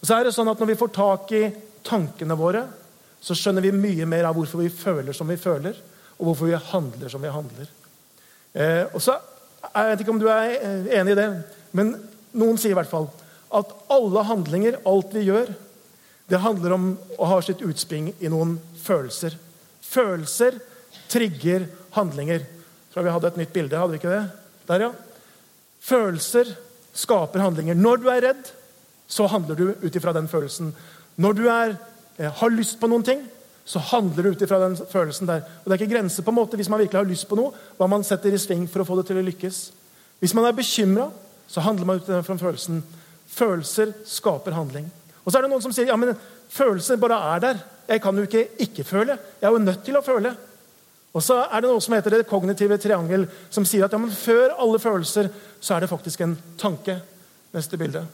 Og 0.02 0.08
så 0.08 0.18
er 0.18 0.26
det 0.26 0.34
sånn 0.34 0.50
at 0.50 0.60
Når 0.60 0.72
vi 0.72 0.80
får 0.80 0.94
tak 0.96 1.34
i 1.38 1.44
tankene 1.86 2.38
våre, 2.38 2.64
så 3.22 3.38
skjønner 3.38 3.62
vi 3.62 3.74
mye 3.76 4.08
mer 4.10 4.26
av 4.30 4.38
hvorfor 4.38 4.64
vi 4.64 4.70
føler 4.74 5.14
som 5.14 5.30
vi 5.30 5.38
føler, 5.38 5.78
og 6.18 6.26
hvorfor 6.26 6.50
vi 6.50 6.58
handler 6.72 7.10
som 7.10 7.22
vi 7.22 7.34
handler. 7.34 7.70
Eh, 8.54 8.86
og 8.94 9.02
så, 9.02 9.20
Jeg 9.62 9.90
vet 9.90 10.00
ikke 10.02 10.12
om 10.12 10.20
du 10.20 10.28
er 10.28 10.56
eh, 10.58 10.88
enig 11.00 11.14
i 11.14 11.20
det, 11.20 11.28
men 11.78 11.94
noen 12.34 12.58
sier 12.58 12.74
i 12.74 12.78
hvert 12.80 12.90
fall 12.90 13.12
at 13.54 13.74
alle 13.94 14.24
handlinger, 14.26 14.80
alt 14.88 15.14
vi 15.14 15.28
gjør, 15.28 15.52
det 16.32 16.40
handler 16.40 16.76
om 16.78 16.92
å 17.20 17.28
ha 17.28 17.42
sitt 17.44 17.62
utspring 17.66 18.14
i 18.24 18.30
noen 18.32 18.56
følelser. 18.80 19.36
Følelser 19.84 20.62
trigger 21.12 21.66
handlinger. 21.98 22.46
Jeg 22.46 22.94
tror 22.94 23.08
vi 23.08 23.16
hadde 23.18 23.32
et 23.34 23.40
nytt 23.42 23.54
bilde. 23.54 23.78
hadde 23.78 23.92
vi 23.92 24.00
ikke 24.00 24.14
det? 24.14 24.24
Der, 24.70 24.86
ja. 24.86 24.92
Følelser 25.84 26.54
skaper 26.96 27.44
handlinger. 27.44 27.76
Når 27.76 28.00
du 28.00 28.08
er 28.14 28.24
redd, 28.30 28.52
så 29.12 29.28
handler 29.28 29.60
du 29.60 29.66
ut 29.84 29.96
ifra 29.96 30.14
den 30.16 30.30
følelsen. 30.32 30.72
Når 31.20 31.34
du 31.36 31.44
er, 31.50 31.76
eh, 32.18 32.32
har 32.32 32.50
lyst 32.50 32.80
på 32.80 32.88
noen 32.88 33.04
ting, 33.04 33.28
så 33.66 33.80
handler 33.80 34.24
du 34.24 34.30
ut 34.32 34.42
ifra 34.42 34.60
den 34.60 34.76
følelsen 34.76 35.28
der. 35.28 35.44
Og 35.44 35.66
Det 35.66 35.74
er 35.74 35.84
ikke 35.84 35.96
grenser 35.96 36.24
på 36.24 36.32
en 36.32 36.40
måte 36.40 36.56
hvis 36.56 36.70
man 36.70 36.80
virkelig 36.80 37.00
har 37.00 37.12
lyst 37.12 37.28
på 37.28 37.36
noe, 37.36 37.52
hva 37.78 37.90
man 37.90 38.04
setter 38.04 38.32
i 38.32 38.38
sving 38.38 38.68
for 38.70 38.82
å 38.82 38.88
få 38.88 38.96
det 38.96 39.08
til 39.08 39.20
å 39.20 39.28
lykkes. 39.28 39.72
Hvis 40.20 40.34
man 40.34 40.46
er 40.46 40.56
bekymra, 40.56 41.12
så 41.48 41.62
handler 41.62 41.86
man 41.86 42.00
ut 42.00 42.08
den 42.08 42.24
følelsen. 42.24 42.84
Følelser 43.28 43.94
skaper 44.06 44.52
handling. 44.52 44.92
Og 45.24 45.32
så 45.32 45.38
er 45.38 45.46
det 45.46 45.52
noen 45.52 45.64
som 45.64 45.74
sier 45.76 45.92
ja, 45.92 45.98
men 46.00 46.16
følelser 46.52 47.00
bare 47.02 47.20
er 47.36 47.44
der. 47.44 47.60
Jeg 47.92 48.02
kan 48.02 48.18
jo 48.18 48.26
ikke 48.26 48.48
ikke 48.66 48.86
føle. 48.88 49.18
Jeg 49.42 49.48
er 49.48 49.54
jo 49.54 49.62
nødt 49.62 49.84
til 49.86 49.98
å 50.00 50.06
føle. 50.06 50.34
Og 51.12 51.24
så 51.24 51.42
er 51.44 51.62
det 51.62 51.70
noe 51.70 51.84
som 51.84 51.94
heter 51.98 52.16
det 52.16 52.28
kognitive 52.30 52.78
triangel, 52.80 53.26
som 53.52 53.66
sier 53.68 53.86
at 53.86 53.94
ja, 53.94 54.00
men 54.00 54.14
før 54.16 54.56
alle 54.56 54.80
følelser 54.80 55.28
så 55.60 55.76
er 55.76 55.84
det 55.84 55.92
faktisk 55.92 56.24
en 56.24 56.38
tanke. 56.60 57.02
Neste 57.52 57.76
bilde. 57.78 58.06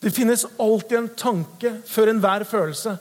Det 0.00 0.14
finnes 0.16 0.46
alltid 0.56 0.96
en 0.96 1.10
tanke 1.12 1.74
før 1.84 2.08
enhver 2.08 2.46
følelse. 2.48 2.94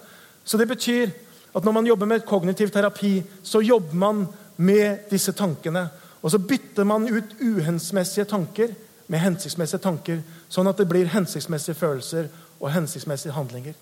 Så 0.43 0.59
det 0.59 0.67
betyr 0.67 1.13
at 1.55 1.63
når 1.63 1.71
man 1.77 1.87
jobber 1.87 2.09
med 2.11 2.25
kognitiv 2.27 2.73
terapi, 2.75 3.21
så 3.43 3.61
jobber 3.63 3.95
man 3.95 4.25
med 4.57 5.07
disse 5.09 5.31
tankene. 5.31 5.87
Og 6.21 6.31
så 6.33 6.41
bytter 6.43 6.83
man 6.83 7.07
ut 7.07 7.37
uhensiktsmessige 7.39 8.27
tanker 8.27 8.75
med 9.07 9.23
hensiktsmessige 9.23 9.81
tanker, 9.81 10.19
sånn 10.49 10.67
at 10.69 10.77
det 10.77 10.87
blir 10.89 11.11
hensiktsmessige 11.13 11.77
følelser 11.77 12.29
og 12.59 12.71
hensiktsmessige 12.73 13.35
handlinger. 13.35 13.73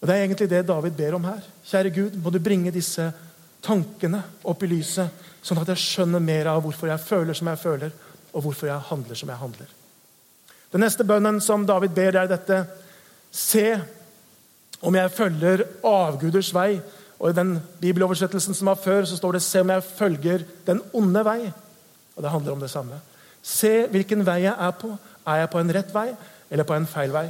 Og 0.00 0.08
Det 0.08 0.14
er 0.14 0.24
egentlig 0.24 0.50
det 0.50 0.66
David 0.66 0.96
ber 0.98 1.14
om 1.14 1.24
her. 1.24 1.42
Kjære 1.64 1.90
Gud, 1.94 2.16
må 2.22 2.30
du 2.30 2.40
bringe 2.42 2.72
disse 2.74 3.12
tankene 3.62 4.22
opp 4.44 4.62
i 4.62 4.66
lyset, 4.66 5.08
sånn 5.42 5.60
at 5.62 5.68
jeg 5.68 5.78
skjønner 5.78 6.22
mer 6.22 6.50
av 6.50 6.62
hvorfor 6.64 6.90
jeg 6.90 7.04
føler 7.06 7.38
som 7.38 7.48
jeg 7.48 7.58
føler, 7.58 7.92
og 8.32 8.42
hvorfor 8.42 8.66
jeg 8.66 8.88
handler 8.88 9.14
som 9.14 9.30
jeg 9.30 9.38
handler. 9.38 9.68
Den 10.72 10.82
neste 10.82 11.04
bønnen 11.04 11.40
som 11.40 11.66
David 11.68 11.94
ber, 11.94 12.16
er 12.16 12.30
dette. 12.30 12.64
Se 13.30 13.66
om 14.82 14.94
jeg 14.96 15.14
følger 15.14 15.64
avguders 15.86 16.50
vei. 16.54 16.80
Og 17.22 17.30
I 17.30 17.36
den 17.36 17.54
bibeloversettelsen 17.80 18.56
som 18.58 18.72
var 18.72 18.80
før, 18.82 19.04
så 19.04 19.16
står 19.16 19.32
det 19.32 19.42
'se 19.42 19.60
om 19.60 19.70
jeg 19.70 19.84
følger 19.84 20.44
den 20.66 20.80
onde 20.92 21.20
vei'. 21.20 21.52
Og 22.16 22.22
Det 22.22 22.30
handler 22.30 22.52
om 22.52 22.60
det 22.60 22.70
samme. 22.70 23.00
Se 23.42 23.86
hvilken 23.86 24.26
vei 24.26 24.42
jeg 24.42 24.54
er 24.58 24.70
på. 24.70 24.98
Er 25.26 25.42
jeg 25.42 25.50
på 25.52 25.60
en 25.62 25.72
rett 25.74 25.94
vei 25.94 26.10
eller 26.50 26.68
på 26.68 26.74
en 26.76 26.86
feil 26.86 27.14
vei? 27.14 27.26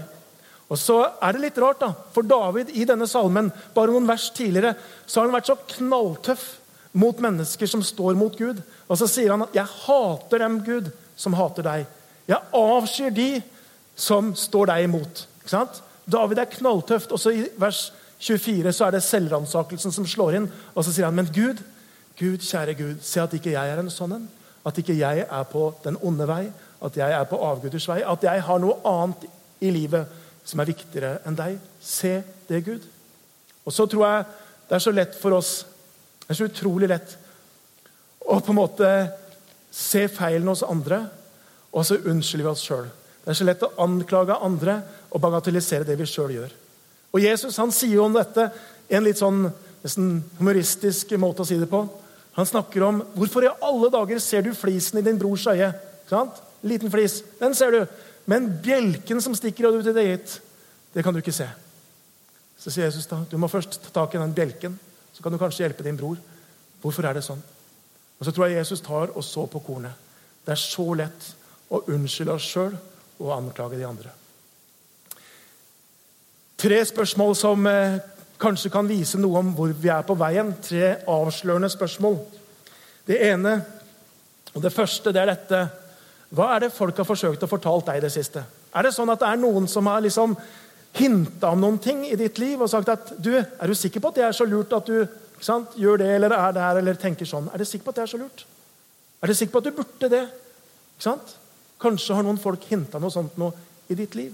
Og 0.73 0.79
så 0.81 0.97
er 1.21 1.35
det 1.35 1.43
litt 1.43 1.59
rart, 1.61 1.83
da, 1.83 1.91
for 2.15 2.25
David 2.25 2.71
i 2.73 2.87
denne 2.89 3.05
salmen, 3.11 3.51
bare 3.75 3.93
noen 3.93 4.09
vers 4.09 4.31
tidligere, 4.33 4.73
så 5.05 5.21
har 5.21 5.29
han 5.29 5.37
vært 5.37 5.51
så 5.51 5.59
knalltøff 5.77 6.47
mot 6.97 7.19
mennesker 7.21 7.69
som 7.69 7.83
står 7.85 8.17
mot 8.17 8.37
Gud. 8.37 8.63
Og 8.89 9.01
så 9.01 9.09
sier 9.09 9.31
han 9.31 9.43
at 9.43 9.55
'jeg 9.55 9.67
hater 9.85 10.39
dem, 10.39 10.61
Gud, 10.65 10.93
som 11.17 11.33
hater 11.33 11.63
deg'. 11.63 11.87
'Jeg 12.29 12.41
avskyr 12.53 13.11
de 13.11 13.43
som 13.97 14.35
står 14.35 14.67
deg 14.67 14.89
imot'. 14.89 15.27
Ikke 15.43 15.51
sant? 15.51 15.83
David 16.11 16.39
er 16.39 16.45
knalltøft. 16.45 17.13
Og 17.13 17.21
så 17.21 17.31
i 17.31 17.49
vers 17.57 17.93
24 18.19 18.73
så 18.73 18.87
er 18.87 18.91
det 18.91 19.03
selvransakelsen 19.03 19.93
som 19.93 20.07
slår 20.07 20.35
inn. 20.35 20.53
Og 20.75 20.85
så 20.85 20.93
sier 20.93 21.05
han, 21.05 21.15
'Men 21.15 21.31
Gud, 21.35 21.63
Gud, 22.19 22.39
kjære 22.39 22.75
Gud, 22.75 22.97
se 23.03 23.21
at 23.21 23.33
ikke 23.35 23.53
jeg 23.53 23.69
er 23.69 23.79
en 23.79 23.91
sånn 23.91 24.13
en. 24.13 24.29
At 24.67 24.79
ikke 24.79 24.99
jeg 24.99 25.27
er 25.31 25.43
på 25.43 25.75
den 25.85 25.97
onde 26.03 26.27
vei, 26.27 26.53
at 26.83 26.97
jeg 26.99 27.15
er 27.15 27.29
på 27.31 27.39
avguders 27.47 27.87
vei. 27.89 28.01
At 28.03 28.25
jeg 28.27 28.43
har 28.47 28.61
noe 28.63 28.81
annet 28.89 29.27
i 29.63 29.71
livet 29.75 30.21
som 30.45 30.61
er 30.61 30.71
viktigere 30.73 31.21
enn 31.29 31.39
deg. 31.39 31.59
Se 31.83 32.19
det, 32.49 32.63
Gud. 32.67 32.87
Og 33.63 33.75
så 33.75 33.87
tror 33.87 34.07
jeg 34.07 34.25
det 34.69 34.79
er 34.79 34.83
så 34.83 34.95
lett 34.95 35.19
for 35.21 35.37
oss 35.37 35.51
Det 36.23 36.33
er 36.33 36.39
så 36.39 36.47
utrolig 36.49 36.89
lett 36.89 37.11
å 38.23 38.39
på 38.41 38.53
en 38.55 38.57
måte 38.57 38.89
se 39.75 40.05
feilen 40.09 40.47
hos 40.49 40.63
andre, 40.63 41.01
og 41.75 41.85
så 41.85 41.97
unnskylder 41.99 42.47
vi 42.47 42.51
oss 42.53 42.63
sjøl. 42.63 42.87
Det 43.25 43.33
er 43.33 43.37
så 43.37 43.47
lett 43.49 43.65
å 43.67 43.73
anklage 43.83 44.37
andre 44.47 44.77
og 45.11 45.21
bagatellisere 45.21 45.85
det 45.89 45.97
vi 45.99 46.07
sjøl 46.09 46.31
gjør. 46.37 46.55
Og 47.13 47.21
Jesus 47.21 47.59
han 47.61 47.75
sier 47.75 47.99
jo 47.99 48.07
om 48.07 48.15
dette 48.15 48.47
en 48.89 49.05
litt 49.05 49.21
sånn 49.21 49.43
nesten 49.83 50.23
humoristisk 50.39 51.13
måte 51.21 51.43
å 51.43 51.49
si 51.51 51.59
det 51.61 51.69
på. 51.69 51.83
Han 52.39 52.49
snakker 52.49 52.87
om 52.87 53.03
hvorfor 53.17 53.45
i 53.45 53.53
alle 53.61 53.91
dager 53.93 54.23
ser 54.23 54.47
du 54.47 54.55
flisen 54.57 55.03
i 55.03 55.05
din 55.05 55.19
brors 55.21 55.45
øye. 55.51 55.73
Sant? 56.09 56.39
Liten 56.63 56.91
flis. 56.91 57.21
Den 57.41 57.55
ser 57.55 57.75
du. 57.75 57.81
Men 58.31 58.49
bjelken 58.63 59.23
som 59.23 59.35
stikker 59.35 59.73
ut 59.73 59.87
i 59.87 59.95
det 59.95 60.05
gitt, 60.07 60.37
det 60.95 61.03
kan 61.03 61.15
du 61.15 61.19
ikke 61.23 61.35
se. 61.35 61.49
Så 62.59 62.71
sier 62.71 62.87
Jesus 62.87 63.09
da, 63.11 63.25
du 63.27 63.35
må 63.41 63.51
først 63.51 63.81
ta 63.83 63.91
tak 63.97 64.15
i 64.15 64.21
den 64.23 64.35
bjelken, 64.37 64.79
så 65.13 65.25
kan 65.25 65.35
du 65.35 65.41
kanskje 65.41 65.65
hjelpe 65.65 65.83
din 65.83 65.99
bror. 65.99 66.21
Hvorfor 66.83 67.07
er 67.09 67.19
det 67.19 67.25
sånn? 67.27 67.43
Og 68.19 68.27
Så 68.27 68.31
tror 68.31 68.47
jeg 68.47 68.61
Jesus 68.61 68.81
tar 68.81 69.11
og 69.11 69.25
så 69.27 69.49
på 69.51 69.59
kornet. 69.67 69.99
Det 70.47 70.55
er 70.55 70.61
så 70.61 70.87
lett 70.95 71.29
å 71.75 71.83
unnskylde 71.91 72.37
oss 72.37 72.47
sjøl 72.47 72.77
og 73.19 73.33
anklage 73.35 73.81
de 73.81 73.87
andre. 73.87 74.13
Tre 76.63 76.79
spørsmål 76.87 77.35
som 77.35 77.67
eh, 77.67 77.99
kanskje 78.39 78.71
kan 78.71 78.87
vise 78.87 79.19
noe 79.19 79.41
om 79.41 79.51
hvor 79.57 79.73
vi 79.75 79.91
er 79.91 80.07
på 80.07 80.15
veien. 80.19 80.53
Tre 80.63 81.01
avslørende 81.11 81.71
spørsmål. 81.73 82.21
Det 83.07 83.19
ene 83.27 83.57
og 84.53 84.63
det 84.63 84.71
første 84.75 85.11
det 85.11 85.23
er 85.23 85.33
dette 85.33 85.63
Hva 86.33 86.49
er 86.55 86.65
det 86.65 86.73
folk 86.73 86.97
har 86.97 87.09
forsøkt 87.09 87.45
å 87.45 87.51
fortalt 87.51 87.91
deg 87.91 88.01
i 88.01 88.05
det 88.07 88.13
siste? 88.15 88.45
Er 88.73 88.87
det 88.87 88.95
sånn 88.97 89.11
at 89.13 89.21
det 89.21 89.29
er 89.29 89.41
noen 89.41 89.67
som 89.69 89.89
har 89.91 90.01
liksom 90.05 90.37
hinta 90.97 91.51
om 91.53 91.61
noen 91.61 91.79
ting 91.81 92.05
i 92.09 92.17
ditt 92.21 92.41
liv 92.41 92.61
og 92.61 92.71
sagt 92.73 92.89
at 92.93 93.13
du, 93.21 93.35
er 93.37 93.69
du 93.69 93.77
sikker 93.77 94.01
på 94.01 94.13
at 94.13 94.21
det 94.21 94.25
er 94.29 94.37
så 94.37 94.47
lurt 94.49 94.73
at 94.77 94.89
du 94.89 95.05
sant, 95.43 95.77
gjør 95.77 96.01
det 96.01 96.09
eller 96.17 96.35
er 96.37 96.57
der 96.57 96.81
eller 96.81 97.01
tenker 97.01 97.29
sånn? 97.29 97.51
Er 97.53 97.61
du 97.61 97.69
sikker 97.69 97.89
på 97.89 97.95
at 97.95 98.01
det 98.01 98.07
er 98.07 98.13
så 98.13 98.21
lurt? 98.21 98.45
Er 99.23 99.31
du 99.31 99.37
sikker 99.37 99.55
på 99.55 99.63
at 99.63 99.69
du 99.69 99.77
burde 99.77 100.13
det? 100.13 100.25
Kanskje 101.83 102.17
har 102.17 102.25
noen 102.25 102.41
folk 102.41 102.65
hinta 102.71 103.01
noe 103.03 103.13
sånt 103.13 103.37
noe 103.41 103.53
i 103.91 103.97
ditt 103.99 104.15
liv. 104.17 104.33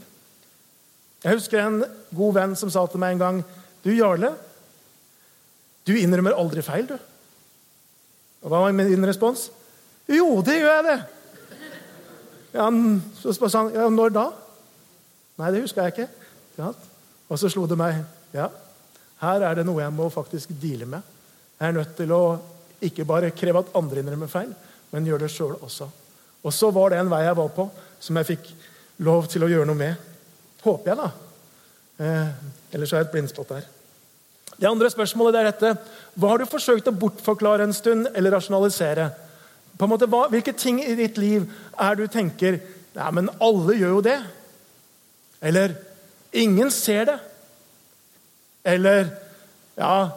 Jeg 1.25 1.35
husker 1.35 1.63
en 1.63 1.81
god 2.15 2.35
venn 2.37 2.55
som 2.59 2.71
sa 2.71 2.85
til 2.87 3.03
meg 3.03 3.17
en 3.17 3.23
gang 3.23 3.39
Du, 3.83 3.91
Jarle, 3.95 4.31
du 5.87 5.95
innrømmer 5.97 6.37
aldri 6.37 6.63
feil, 6.67 6.87
du. 6.91 6.97
Og 8.43 8.51
Hva 8.51 8.67
var 8.67 8.75
min 8.77 9.07
respons? 9.07 9.49
Jo, 10.11 10.43
det 10.45 10.59
gjør 10.59 10.75
jeg, 10.75 10.85
det. 10.85 10.99
Ja, 12.55 12.69
så 13.21 13.35
sa 13.37 13.65
han 13.65 13.75
ja, 13.75 13.89
når 13.93 14.15
da? 14.15 14.29
Nei, 15.39 15.51
det 15.55 15.63
husker 15.67 15.85
jeg 15.85 15.95
ikke. 15.95 16.09
Ja. 16.59 16.73
Og 17.29 17.41
så 17.41 17.51
slo 17.53 17.67
det 17.69 17.79
meg 17.79 18.01
ja, 18.35 18.49
her 19.23 19.45
er 19.47 19.59
det 19.59 19.67
noe 19.67 19.83
jeg 19.83 19.95
må 19.95 20.09
faktisk 20.13 20.53
deale 20.63 20.87
med. 20.89 21.15
Jeg 21.59 21.69
er 21.69 21.77
nødt 21.77 21.95
til 21.99 22.13
å 22.15 22.23
ikke 22.85 23.07
bare 23.09 23.33
kreve 23.35 23.65
at 23.65 23.73
andre 23.79 24.03
innrømmer 24.03 24.31
feil, 24.31 24.51
men 24.93 25.07
gjøre 25.09 25.27
det 25.27 25.33
sjøl 25.35 25.57
også. 25.57 25.89
Og 26.47 26.55
så 26.55 26.71
var 26.75 26.93
det 26.93 27.01
en 27.03 27.11
vei 27.11 27.25
jeg 27.25 27.39
var 27.39 27.49
på, 27.55 27.67
som 28.01 28.21
jeg 28.21 28.29
fikk 28.29 28.53
lov 29.07 29.27
til 29.31 29.43
å 29.43 29.49
gjøre 29.51 29.67
noe 29.67 29.79
med. 29.79 30.05
Håper 30.63 30.93
jeg, 30.93 31.01
da. 31.01 31.09
Eh, 31.99 32.31
ellers 32.77 32.93
er 32.93 33.03
jeg 33.03 33.09
et 33.09 33.15
blindspott 33.17 33.51
der. 33.57 33.67
Det 34.59 34.69
andre 34.71 34.91
spørsmålet 34.91 35.41
er 35.41 35.49
dette. 35.51 35.73
Hva 36.19 36.33
har 36.33 36.43
du 36.43 36.51
forsøkt 36.51 36.91
å 36.91 36.95
bortforklare 36.95 37.67
en 37.67 37.75
stund 37.75 38.11
eller 38.15 38.35
rasjonalisere? 38.35 39.09
På 39.79 39.87
en 39.87 39.93
måte, 39.93 40.09
hva, 40.11 40.27
hvilke 40.33 40.55
ting 40.59 40.81
i 40.83 40.97
ditt 40.99 41.19
liv 41.21 41.47
er 41.79 41.99
du 41.99 42.07
tenker 42.11 42.61
Nei, 42.99 43.11
men 43.15 43.29
alle 43.45 43.77
gjør 43.79 43.93
jo 43.93 43.99
det. 44.03 44.17
Eller 45.45 45.77
ingen 46.35 46.71
ser 46.75 47.05
det. 47.07 47.19
Eller 48.67 49.13
ja, 49.79 50.09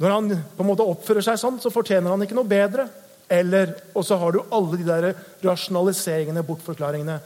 når 0.00 0.14
han 0.14 0.30
på 0.56 0.64
en 0.64 0.70
måte 0.70 0.86
oppfører 0.88 1.26
seg 1.26 1.36
sånn, 1.42 1.58
så 1.60 1.72
fortjener 1.74 2.14
han 2.14 2.24
ikke 2.24 2.38
noe 2.38 2.48
bedre. 2.48 2.86
Eller, 3.28 3.74
Og 3.92 4.06
så 4.08 4.16
har 4.16 4.32
du 4.32 4.40
alle 4.48 4.78
de 4.80 4.86
der 4.88 5.10
rasjonaliseringene, 5.44 6.46
bortforklaringene, 6.46 7.18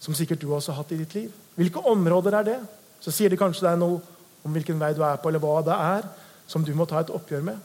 som 0.00 0.16
sikkert 0.16 0.40
du 0.40 0.48
også 0.52 0.72
har 0.72 0.82
hatt 0.82 0.94
i 0.96 1.00
ditt 1.02 1.14
liv. 1.18 1.34
Hvilke 1.56 1.82
områder 1.84 2.38
er 2.40 2.48
det? 2.48 2.58
Så 3.00 3.12
sier 3.12 3.28
det 3.28 3.40
kanskje 3.40 3.66
deg 3.68 3.78
noe 3.80 4.00
om 4.46 4.54
hvilken 4.54 4.80
vei 4.80 4.94
du 4.96 5.02
er 5.04 5.20
på, 5.20 5.28
eller 5.28 5.42
hva 5.42 5.60
det 5.66 5.76
er 5.76 6.08
som 6.46 6.64
du 6.64 6.72
må 6.78 6.86
ta 6.88 7.00
et 7.02 7.12
oppgjør 7.12 7.44
med. 7.44 7.60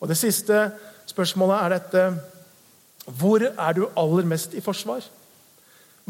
Og 0.00 0.08
Det 0.08 0.18
siste 0.18 0.70
spørsmålet 1.10 1.56
er 1.64 1.74
dette 1.76 2.04
Hvor 3.06 3.42
er 3.42 3.72
du 3.76 3.86
aller 3.96 4.28
mest 4.28 4.54
i 4.54 4.62
forsvar? 4.64 5.04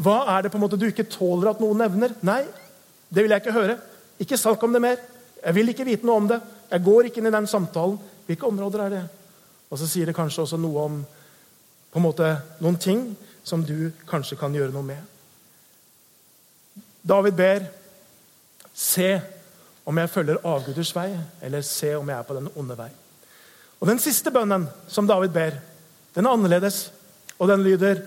Hva 0.01 0.17
er 0.35 0.43
det 0.43 0.51
på 0.51 0.59
en 0.59 0.65
måte 0.65 0.79
du 0.79 0.87
ikke 0.89 1.09
tåler 1.09 1.51
at 1.51 1.61
noen 1.61 1.79
nevner? 1.83 2.13
Nei, 2.25 2.43
det 3.09 3.23
vil 3.23 3.33
jeg 3.33 3.43
ikke 3.43 3.55
høre. 3.55 3.77
Ikke 4.21 4.39
snakk 4.39 4.63
om 4.63 4.73
det 4.73 4.81
mer. 4.83 5.01
Jeg 5.41 5.55
vil 5.57 5.73
ikke 5.73 5.87
vite 5.87 6.07
noe 6.07 6.21
om 6.21 6.29
det. 6.29 6.39
Jeg 6.71 6.85
går 6.85 7.09
ikke 7.09 7.21
inn 7.21 7.29
i 7.29 7.33
den 7.33 7.49
samtalen. 7.49 7.97
Hvilke 8.27 8.47
områder 8.47 8.85
er 8.85 8.95
det? 8.95 9.03
Og 9.71 9.79
så 9.79 9.87
sier 9.89 10.09
det 10.09 10.15
kanskje 10.15 10.45
også 10.45 10.59
noe 10.61 10.85
om 10.85 11.01
på 11.91 11.99
en 11.99 12.05
måte, 12.05 12.27
noen 12.63 12.77
ting 12.79 13.01
som 13.43 13.65
du 13.67 13.91
kanskje 14.07 14.37
kan 14.39 14.53
gjøre 14.55 14.71
noe 14.71 14.85
med. 14.85 15.01
David 17.03 17.35
ber 17.35 17.69
Se 18.73 19.19
om 19.85 19.97
jeg 19.99 20.09
følger 20.09 20.45
avguders 20.47 20.93
vei, 20.95 21.09
eller 21.43 21.63
se 21.65 21.89
om 21.97 22.07
jeg 22.07 22.17
er 22.17 22.27
på 22.27 22.37
den 22.37 22.47
onde 22.55 22.77
vei. 22.77 22.87
Og 23.81 23.87
Den 23.89 23.99
siste 23.99 24.31
bønnen 24.31 24.67
som 24.87 25.07
David 25.07 25.33
ber, 25.35 25.57
den 26.15 26.27
er 26.27 26.35
annerledes. 26.35 26.89
Og 27.39 27.49
den 27.49 27.63
lyder 27.65 28.03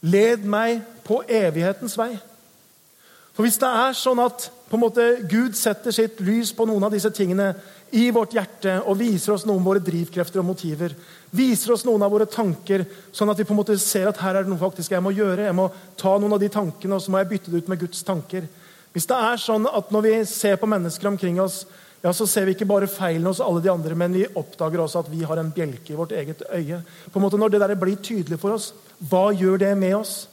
Led 0.00 0.46
meg 0.48 0.80
på 1.04 1.18
evighetens 1.28 1.92
vei. 1.98 2.14
For 3.36 3.44
Hvis 3.44 3.58
det 3.60 3.68
er 3.68 3.96
sånn 3.96 4.22
at 4.24 4.48
måte 4.80 5.04
Gud 5.28 5.56
setter 5.58 5.92
sitt 5.92 6.22
lys 6.24 6.54
på 6.56 6.64
noen 6.68 6.86
av 6.86 6.94
disse 6.94 7.10
tingene 7.12 7.50
i 7.96 8.06
vårt 8.14 8.32
hjerte 8.36 8.78
og 8.84 8.98
viser 9.00 9.34
oss 9.34 9.44
noen 9.44 9.60
av 9.60 9.68
våre 9.72 9.82
drivkrefter 9.82 10.40
og 10.42 10.46
motiver, 10.52 10.94
viser 11.34 11.74
oss 11.74 11.84
noen 11.84 12.04
av 12.06 12.12
våre 12.12 12.28
tanker, 12.30 12.84
sånn 13.12 13.32
at 13.32 13.40
vi 13.40 13.46
på 13.48 13.54
en 13.54 13.60
måte 13.60 13.76
ser 13.82 14.08
at 14.08 14.20
her 14.22 14.38
er 14.38 14.46
det 14.46 14.52
noe 14.52 14.62
faktisk 14.62 14.94
jeg 14.94 15.04
må 15.04 15.12
gjøre. 15.14 15.48
Jeg 15.48 15.58
må 15.58 15.68
ta 16.00 16.14
noen 16.18 16.36
av 16.36 16.42
de 16.42 16.50
tankene 16.52 16.96
og 16.96 17.04
så 17.04 17.12
må 17.12 17.20
jeg 17.20 17.30
bytte 17.34 17.52
det 17.52 17.62
ut 17.62 17.70
med 17.72 17.82
Guds 17.82 18.04
tanker. 18.06 18.46
Hvis 18.94 19.08
det 19.10 19.18
er 19.18 19.42
sånn 19.42 19.68
at 19.70 19.92
når 19.94 20.06
vi 20.06 20.14
ser 20.30 20.56
på 20.58 20.70
mennesker 20.70 21.10
omkring 21.10 21.42
oss, 21.42 21.64
ja, 22.00 22.12
så 22.16 22.24
ser 22.26 22.46
vi 22.48 22.54
ikke 22.56 22.68
bare 22.68 22.88
feilen 22.88 23.26
hos 23.28 23.42
alle 23.44 23.60
de 23.60 23.68
andre, 23.68 23.94
men 23.98 24.14
vi 24.16 24.24
oppdager 24.24 24.80
også 24.80 25.02
at 25.02 25.10
vi 25.12 25.20
har 25.28 25.40
en 25.40 25.50
bjelke 25.52 25.92
i 25.92 25.98
vårt 25.98 26.14
eget 26.16 26.42
øye. 26.48 26.80
På 27.12 27.18
en 27.18 27.26
måte 27.26 27.36
Når 27.36 27.48
det 27.48 27.60
der 27.60 27.74
blir 27.74 27.96
tydelig 27.96 28.38
for 28.40 28.56
oss, 28.56 28.72
hva 28.98 29.30
gjør 29.32 29.58
det 29.58 29.76
med 29.78 29.94
oss? 29.94 30.28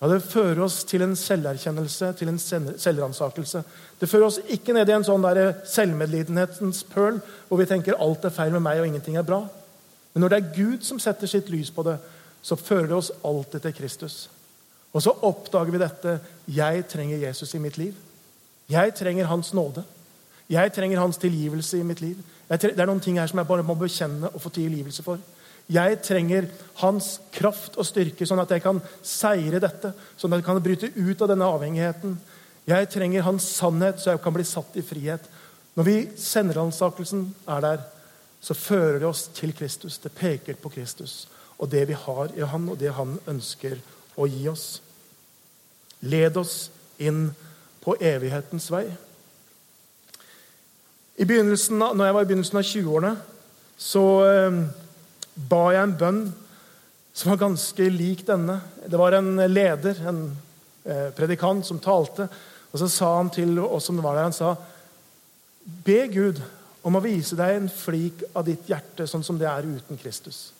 Ja, 0.00 0.08
Det 0.08 0.22
fører 0.22 0.62
oss 0.64 0.84
til 0.84 1.02
en 1.02 1.14
selverkjennelse, 1.16 2.12
til 2.18 2.28
en 2.28 2.38
selvransakelse. 2.38 3.62
Det 4.00 4.08
fører 4.08 4.26
oss 4.26 4.40
ikke 4.48 4.72
ned 4.72 4.88
i 4.88 4.92
en 4.92 5.04
sånn 5.04 5.22
der 5.22 5.60
selvmedlidenhetens 5.68 6.82
pøl 6.82 7.20
hvor 7.48 7.60
vi 7.60 7.68
tenker 7.68 8.00
alt 8.00 8.24
er 8.24 8.34
feil 8.34 8.52
med 8.52 8.64
meg 8.64 8.80
og 8.80 8.86
ingenting 8.86 9.16
er 9.16 9.28
bra. 9.28 9.44
Men 10.14 10.24
når 10.24 10.28
det 10.28 10.38
er 10.38 10.54
Gud 10.56 10.82
som 10.82 10.98
setter 10.98 11.26
sitt 11.30 11.50
lys 11.52 11.70
på 11.70 11.84
det, 11.86 11.98
så 12.42 12.56
fører 12.56 12.88
det 12.88 12.96
oss 12.96 13.12
alltid 13.22 13.60
til 13.60 13.76
Kristus. 13.76 14.30
Og 14.92 15.02
så 15.04 15.12
oppdager 15.22 15.70
vi 15.70 15.78
dette. 15.78 16.18
Jeg 16.48 16.88
trenger 16.88 17.22
Jesus 17.28 17.54
i 17.54 17.62
mitt 17.62 17.78
liv. 17.78 17.94
Jeg 18.70 18.94
trenger 18.94 19.28
hans 19.30 19.52
nåde. 19.54 19.84
Jeg 20.50 20.72
trenger 20.74 20.98
hans 20.98 21.18
tilgivelse 21.20 21.78
i 21.78 21.86
mitt 21.86 22.00
liv. 22.02 22.16
det 22.48 22.78
er 22.78 22.86
noen 22.86 23.00
ting 23.00 23.18
her 23.18 23.26
som 23.30 23.38
jeg 23.38 23.46
bare 23.46 23.62
må 23.62 23.74
bekjenne 23.78 24.28
og 24.34 24.42
få 24.42 24.50
tilgivelse 24.50 25.02
for. 25.02 25.18
Jeg 25.70 26.00
trenger 26.02 26.48
hans 26.82 27.20
kraft 27.32 27.76
og 27.78 27.86
styrke, 27.86 28.26
sånn 28.26 28.42
at 28.42 28.50
jeg 28.50 28.62
kan 28.62 28.80
seire 29.06 29.60
dette. 29.62 29.92
Sånn 30.18 30.32
at 30.32 30.40
jeg 30.40 30.48
kan 30.48 30.62
bryte 30.62 30.90
ut 30.96 31.22
av 31.22 31.30
denne 31.30 31.46
avhengigheten. 31.46 32.16
Jeg 32.66 32.88
trenger 32.90 33.22
hans 33.22 33.46
sannhet, 33.54 34.00
så 34.00 34.10
jeg 34.10 34.22
kan 34.24 34.34
bli 34.34 34.44
satt 34.44 34.74
i 34.76 34.82
frihet. 34.82 35.28
Når 35.78 35.86
vi 35.86 35.98
senderansakelsen 36.18 37.28
er 37.46 37.62
der, 37.62 37.84
så 38.40 38.56
fører 38.58 38.98
det 38.98 39.06
oss 39.06 39.28
til 39.36 39.54
Kristus. 39.54 40.00
Det 40.02 40.10
peker 40.16 40.58
på 40.58 40.72
Kristus 40.74 41.28
og 41.60 41.68
det 41.70 41.88
vi 41.88 41.96
har 42.06 42.32
i 42.36 42.40
Han, 42.40 42.68
og 42.68 42.78
det 42.80 42.92
Han 42.96 43.18
ønsker 43.28 43.78
å 44.16 44.26
gi 44.26 44.48
oss. 44.48 44.80
Led 46.00 46.36
oss 46.40 46.70
inn 46.98 47.30
på 47.84 47.96
evighetens 48.00 48.70
vei. 48.72 48.86
I 51.20 51.26
begynnelsen, 51.28 51.76
når 51.76 52.06
jeg 52.06 52.16
var 52.16 52.24
i 52.24 52.28
begynnelsen 52.30 52.58
av 52.60 52.64
20-årene, 52.64 53.10
så 53.80 54.04
eh, 54.24 54.60
ba 55.50 55.64
jeg 55.74 55.84
en 55.84 55.98
bønn 56.00 56.20
som 57.12 57.32
var 57.32 57.42
ganske 57.42 57.88
lik 57.92 58.22
denne. 58.28 58.56
Det 58.88 58.96
var 58.96 59.18
en 59.18 59.34
leder, 59.50 60.00
en 60.08 60.22
eh, 60.84 61.10
predikant, 61.16 61.66
som 61.66 61.80
talte. 61.82 62.24
Og 62.70 62.80
så 62.80 62.88
sa 62.88 63.10
han 63.18 63.28
til 63.34 63.58
oss 63.60 63.90
som 63.90 64.00
var 64.00 64.16
der, 64.16 64.30
han 64.30 64.36
sa 64.36 64.54
Be 65.84 66.06
Gud 66.08 66.40
om 66.86 66.96
å 66.96 67.02
vise 67.04 67.36
deg 67.36 67.58
en 67.58 67.68
flik 67.68 68.22
av 68.32 68.46
ditt 68.46 68.68
hjerte 68.70 69.04
sånn 69.08 69.24
som 69.26 69.36
det 69.38 69.48
er 69.50 69.68
uten 69.68 70.00
Kristus. 70.00 70.50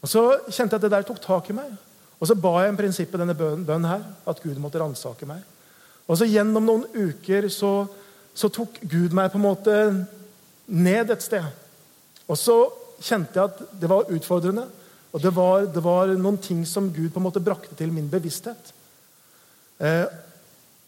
Og 0.00 0.08
Så 0.08 0.22
kjente 0.48 0.72
jeg 0.72 0.80
at 0.80 0.86
det 0.86 0.94
der 0.96 1.04
tok 1.06 1.20
tak 1.22 1.50
i 1.52 1.56
meg. 1.56 1.68
Og 2.16 2.30
så 2.30 2.38
ba 2.38 2.62
jeg 2.62 2.72
en 2.72 2.78
prinsippet 2.78 3.20
denne 3.20 3.36
bønnen 3.36 3.90
her, 3.90 4.06
at 4.24 4.40
Gud 4.40 4.56
måtte 4.62 4.80
ransake 4.80 5.28
meg. 5.28 5.42
Og 6.08 6.16
så 6.16 6.26
Gjennom 6.26 6.64
noen 6.64 6.88
uker 6.94 7.50
så, 7.52 7.84
så, 8.34 8.48
tok 8.48 8.80
Gud 8.88 9.14
meg 9.16 9.32
på 9.32 9.40
en 9.40 9.44
måte 9.44 9.76
ned 10.66 11.10
et 11.12 11.24
sted. 11.24 11.44
Og 12.28 12.38
så 12.38 12.56
kjente 13.02 13.36
jeg 13.36 13.50
at 13.50 13.80
det 13.80 13.90
var 13.90 14.10
utfordrende. 14.12 14.66
Og 15.12 15.20
det 15.20 15.32
var, 15.36 15.66
det 15.68 15.82
var 15.84 16.12
noen 16.16 16.38
ting 16.40 16.62
som 16.68 16.88
Gud 16.92 17.10
på 17.12 17.20
en 17.20 17.26
måte 17.26 17.42
brakte 17.44 17.76
til 17.76 17.92
min 17.92 18.08
bevissthet. 18.08 18.72
Eh, 19.82 20.06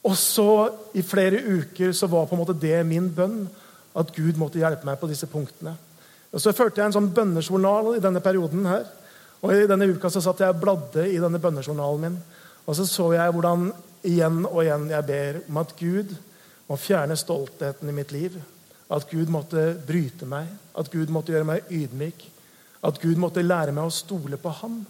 og 0.05 0.17
så 0.21 0.49
I 0.97 1.03
flere 1.05 1.41
uker 1.41 1.93
så 1.97 2.09
var 2.13 2.29
på 2.29 2.37
en 2.37 2.43
måte 2.45 2.57
det 2.61 2.79
min 2.89 3.11
bønn. 3.13 3.45
At 3.95 4.11
Gud 4.17 4.39
måtte 4.41 4.59
hjelpe 4.59 4.87
meg 4.89 4.99
på 4.99 5.09
disse 5.11 5.29
punktene. 5.31 5.77
Og 6.35 6.41
Så 6.43 6.53
førte 6.53 6.81
jeg 6.81 6.91
en 6.91 6.97
sånn 6.97 7.13
bønnejournal 7.15 7.95
i 7.95 8.03
denne 8.03 8.21
perioden. 8.21 8.67
her. 8.67 8.87
Og 9.43 9.53
I 9.53 9.67
denne 9.69 9.87
uka 9.87 10.11
så 10.11 10.23
satt 10.25 10.41
jeg 10.41 10.51
og 10.51 10.61
bladde 10.61 11.05
i 11.07 11.21
denne 11.21 11.39
bønnejournalen 11.39 12.01
min. 12.01 12.17
Og 12.67 12.77
så 12.77 12.87
så 12.89 13.13
jeg 13.13 13.33
hvordan 13.33 13.73
igjen 14.05 14.47
og 14.47 14.63
igjen 14.65 14.89
jeg 14.91 15.07
ber 15.07 15.41
om 15.49 15.57
at 15.61 15.75
Gud 15.79 16.17
må 16.69 16.79
fjerne 16.81 17.17
stoltheten 17.19 17.91
i 17.91 17.97
mitt 17.97 18.13
liv. 18.15 18.37
At 18.93 19.09
Gud 19.11 19.31
måtte 19.33 19.73
bryte 19.87 20.29
meg, 20.29 20.49
at 20.77 20.91
Gud 20.93 21.13
måtte 21.13 21.33
gjøre 21.33 21.49
meg 21.49 21.71
ydmyk. 21.73 22.27
At 22.85 23.01
Gud 23.01 23.21
måtte 23.21 23.45
lære 23.45 23.73
meg 23.73 23.89
å 23.89 23.95
stole 23.95 24.37
på 24.41 24.53
ham. 24.61 24.83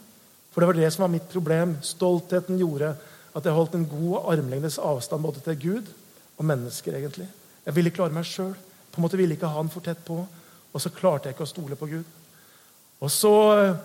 For 0.53 0.63
det 0.63 0.71
var 0.71 0.79
det 0.79 0.91
som 0.95 1.05
var 1.07 1.13
mitt 1.15 1.29
problem. 1.31 1.77
Stoltheten 1.83 2.59
gjorde 2.59 2.95
at 3.35 3.47
jeg 3.47 3.55
holdt 3.55 3.75
en 3.79 3.89
god 3.91 4.31
armlengdes 4.35 4.79
avstand 4.79 5.23
både 5.23 5.43
til 5.43 5.59
Gud 5.63 5.91
og 6.39 6.45
mennesker. 6.45 6.95
egentlig. 6.95 7.29
Jeg 7.65 7.75
ville 7.75 7.91
klare 7.91 8.15
meg 8.15 8.27
sjøl. 8.27 8.55
På 8.91 9.01
en 9.01 9.07
måte 9.07 9.19
ville 9.19 9.35
ikke 9.35 9.51
ha 9.51 9.59
han 9.59 9.71
for 9.71 9.83
tett 9.83 10.05
på. 10.07 10.21
Og 10.75 10.83
så 10.83 10.91
klarte 10.91 11.29
jeg 11.29 11.35
ikke 11.35 11.47
å 11.47 11.51
stole 11.51 11.79
på 11.79 11.87
Gud. 11.91 12.05
Og 13.03 13.11
så 13.11 13.35
eh, 13.59 13.77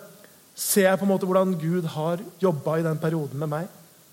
ser 0.55 0.89
jeg 0.89 0.99
på 0.99 1.05
en 1.05 1.11
måte 1.11 1.27
hvordan 1.29 1.57
Gud 1.59 1.85
har 1.95 2.21
jobba 2.41 2.77
i 2.77 2.85
den 2.85 3.01
perioden 3.01 3.39
med 3.41 3.51
meg. 3.51 3.67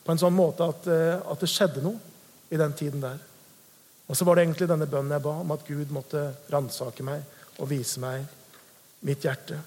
På 0.05 0.13
en 0.13 0.21
sånn 0.21 0.37
måte 0.37 0.69
at, 0.69 0.89
eh, 0.93 1.17
at, 1.19 1.41
det 1.41 1.51
skjedde 1.51 1.85
noe 1.85 1.99
i 2.53 2.61
den 2.61 2.73
tiden 2.79 3.05
der. 3.05 3.19
Og 4.07 4.17
så 4.17 4.27
var 4.27 4.37
det 4.37 4.47
egentlig 4.47 4.69
denne 4.71 4.89
bønnen 4.91 5.17
jeg 5.17 5.25
ba 5.25 5.33
om 5.43 5.55
at 5.55 5.65
Gud 5.67 5.95
måtte 5.95 6.29
ransake 6.53 7.07
meg 7.07 7.25
og 7.59 7.71
vise 7.71 8.03
meg 8.03 8.27
mitt 9.07 9.25
hjerte. 9.27 9.59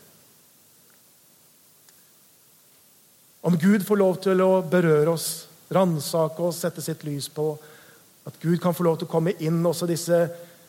Om 3.42 3.56
Gud 3.60 3.86
får 3.88 4.00
lov 4.00 4.20
til 4.24 4.42
å 4.44 4.52
berøre 4.68 5.16
oss, 5.16 5.30
ransake 5.72 6.44
oss, 6.44 6.62
sette 6.64 6.84
sitt 6.84 7.06
lys 7.08 7.30
på 7.32 7.52
At 8.28 8.36
Gud 8.44 8.60
kan 8.62 8.76
få 8.76 8.84
lov 8.84 8.98
til 9.00 9.08
å 9.08 9.10
komme 9.10 9.32
inn 9.42 9.64
også 9.66 9.88
disse 9.90 10.18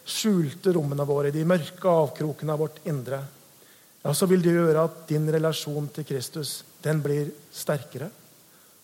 skjulte 0.06 0.72
rommene 0.72 1.04
våre, 1.04 1.33
de 1.35 1.42
mørke 1.44 1.90
avkrokene 1.90 2.54
av 2.54 2.62
vårt 2.62 2.78
indre, 2.88 3.18
ja, 4.00 4.14
så 4.14 4.26
vil 4.30 4.40
det 4.40 4.54
gjøre 4.54 4.85
at 4.87 5.02
din 5.11 5.26
relasjon 5.28 5.90
til 5.92 6.06
Kristus 6.09 6.61
den 6.80 7.02
blir 7.04 7.28
sterkere. 7.52 8.09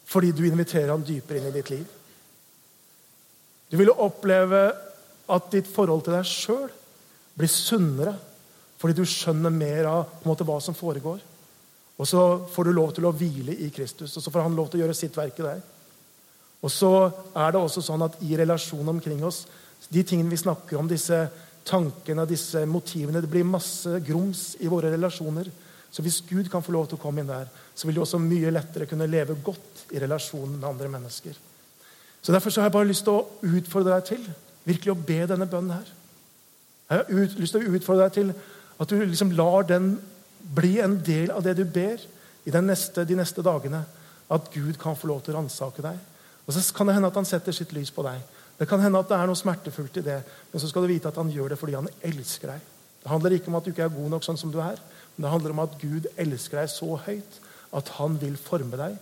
Fordi 0.07 0.33
du 0.37 0.45
inviterer 0.45 0.93
ham 0.93 1.05
dypere 1.07 1.41
inn 1.41 1.49
i 1.49 1.55
ditt 1.55 1.71
liv. 1.73 1.87
Du 3.71 3.77
vil 3.81 3.91
oppleve 3.91 4.63
at 5.27 5.53
ditt 5.53 5.69
forhold 5.71 6.05
til 6.07 6.15
deg 6.15 6.29
sjøl 6.29 6.69
blir 7.37 7.51
sunnere 7.51 8.15
fordi 8.77 8.99
du 8.99 9.09
skjønner 9.09 9.53
mer 9.53 9.89
av 9.89 10.19
måte, 10.29 10.45
hva 10.45 10.59
som 10.61 10.77
foregår. 10.77 11.23
Og 11.97 12.09
så 12.09 12.23
får 12.53 12.69
du 12.69 12.75
lov 12.77 12.91
til 12.93 13.07
å 13.09 13.13
hvile 13.17 13.55
i 13.65 13.71
Kristus, 13.73 14.13
og 14.13 14.23
så 14.23 14.33
får 14.33 14.45
han 14.45 14.57
lov 14.59 14.69
til 14.69 14.79
å 14.79 14.85
gjøre 14.85 14.97
sitt 14.99 15.17
verk 15.17 15.41
i 15.41 15.47
deg. 15.47 15.63
Og 16.61 16.73
så 16.73 16.91
er 17.33 17.55
det 17.55 17.63
også 17.63 17.83
sånn 17.85 18.05
at 18.05 18.19
i 18.27 18.37
relasjonen 18.37 18.93
omkring 18.93 19.25
oss 19.25 19.47
de 19.93 20.03
tingene 20.05 20.33
vi 20.33 20.41
snakker 20.41 20.77
om, 20.81 20.89
disse 20.91 21.23
tankene, 21.67 22.27
disse 22.29 22.63
motivene 22.69 23.21
Det 23.23 23.31
blir 23.31 23.49
masse 23.49 24.01
grums 24.05 24.55
i 24.61 24.69
våre 24.71 24.93
relasjoner. 24.93 25.49
Så 25.91 26.05
hvis 26.05 26.21
Gud 26.29 26.51
kan 26.53 26.65
få 26.65 26.75
lov 26.75 26.91
til 26.91 26.99
å 26.99 27.03
komme 27.03 27.23
inn 27.23 27.31
der, 27.31 27.49
så 27.75 27.89
vil 27.89 27.97
du 27.97 28.05
også 28.05 28.21
mye 28.21 28.53
lettere 28.53 28.89
kunne 28.91 29.09
leve 29.09 29.39
godt 29.45 29.87
i 29.97 30.03
relasjonen 30.03 30.59
med 30.59 30.69
andre 30.69 30.91
mennesker. 30.93 31.46
Så 32.23 32.33
Derfor 32.33 32.51
så 32.51 32.61
har 32.61 32.67
jeg 32.67 32.73
bare 32.73 32.89
lyst 32.91 33.05
til 33.07 33.13
å 33.13 33.27
utfordre 33.43 33.95
deg 33.95 34.05
til 34.09 34.27
virkelig 34.67 34.93
å 34.93 34.99
be 35.09 35.21
denne 35.31 35.47
bønnen 35.47 35.77
her. 35.77 35.91
Jeg 36.91 36.99
har 36.99 37.11
ut, 37.11 37.39
lyst 37.39 37.55
til 37.55 37.63
å 37.63 37.77
utfordre 37.77 38.09
deg 38.09 38.17
til 38.17 38.33
at 38.83 38.91
du 38.91 38.99
liksom 39.03 39.33
lar 39.39 39.67
den 39.67 39.97
bli 40.55 40.77
en 40.83 40.99
del 41.07 41.31
av 41.35 41.45
det 41.47 41.57
du 41.59 41.65
ber 41.65 42.03
i 42.47 42.55
neste, 42.63 43.05
de 43.07 43.19
neste 43.19 43.43
dagene. 43.43 43.85
At 44.31 44.51
Gud 44.55 44.79
kan 44.83 44.99
få 44.99 45.11
lov 45.11 45.23
til 45.23 45.35
å 45.35 45.41
ransake 45.41 45.83
deg. 45.83 45.99
Og 46.47 46.55
så 46.55 46.63
kan 46.75 46.87
det 46.87 46.97
hende 46.97 47.11
at 47.11 47.19
han 47.19 47.27
setter 47.27 47.55
sitt 47.55 47.73
lys 47.75 47.93
på 47.95 48.05
deg. 48.07 48.23
Det 48.59 48.69
kan 48.69 48.81
hende 48.81 48.99
at 49.03 49.11
det 49.11 49.19
er 49.19 49.29
noe 49.29 49.39
smertefullt 49.39 49.99
i 50.01 50.07
det, 50.07 50.21
men 50.51 50.63
så 50.63 50.69
skal 50.71 50.87
du 50.87 50.91
vite 50.91 51.11
at 51.11 51.19
han 51.21 51.31
gjør 51.31 51.53
det 51.53 51.59
fordi 51.61 51.77
han 51.77 51.91
elsker 52.09 52.55
deg. 52.55 52.71
Det 53.03 53.11
handler 53.11 53.37
ikke 53.37 53.51
om 53.53 53.59
at 53.59 53.67
du 53.67 53.71
ikke 53.71 53.85
er 53.87 53.93
god 53.95 54.15
nok 54.15 54.25
sånn 54.25 54.39
som 54.41 54.53
du 54.55 54.57
er, 54.63 54.79
men 55.15 55.27
det 55.27 55.33
handler 55.33 55.53
om 55.53 55.61
at 55.67 55.77
Gud 55.79 56.09
elsker 56.17 56.63
deg 56.63 56.73
så 56.73 56.97
høyt 57.07 57.37
at 57.77 57.91
han 57.99 58.17
vil 58.23 58.39
forme 58.41 58.79
deg 58.81 58.97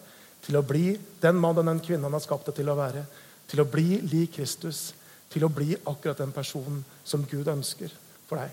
til 0.45 0.59
å 0.59 0.65
bli 0.67 0.93
den 1.23 1.39
mann 1.41 1.59
og 1.59 1.67
den 1.67 1.81
kvinnen 1.81 2.07
han 2.09 2.17
har 2.17 2.25
skapt 2.25 2.51
deg 2.51 2.59
til 2.59 2.71
å 2.71 2.77
være. 2.79 3.05
Til 3.49 3.63
å 3.63 3.69
bli 3.69 4.01
lik 4.11 4.37
Kristus. 4.37 4.93
Til 5.33 5.47
å 5.47 5.53
bli 5.53 5.73
akkurat 5.77 6.21
den 6.21 6.35
personen 6.35 6.83
som 7.05 7.25
Gud 7.29 7.49
ønsker 7.51 7.93
for 8.29 8.41
deg. 8.41 8.53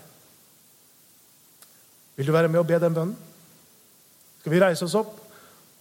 Vil 2.16 2.28
du 2.28 2.34
være 2.34 2.50
med 2.52 2.60
og 2.60 2.68
be 2.68 2.78
den 2.80 2.96
bønnen? 2.96 3.18
Skal 4.40 4.52
vi 4.52 4.60
reise 4.62 4.86
oss 4.88 4.96
opp? 4.98 5.18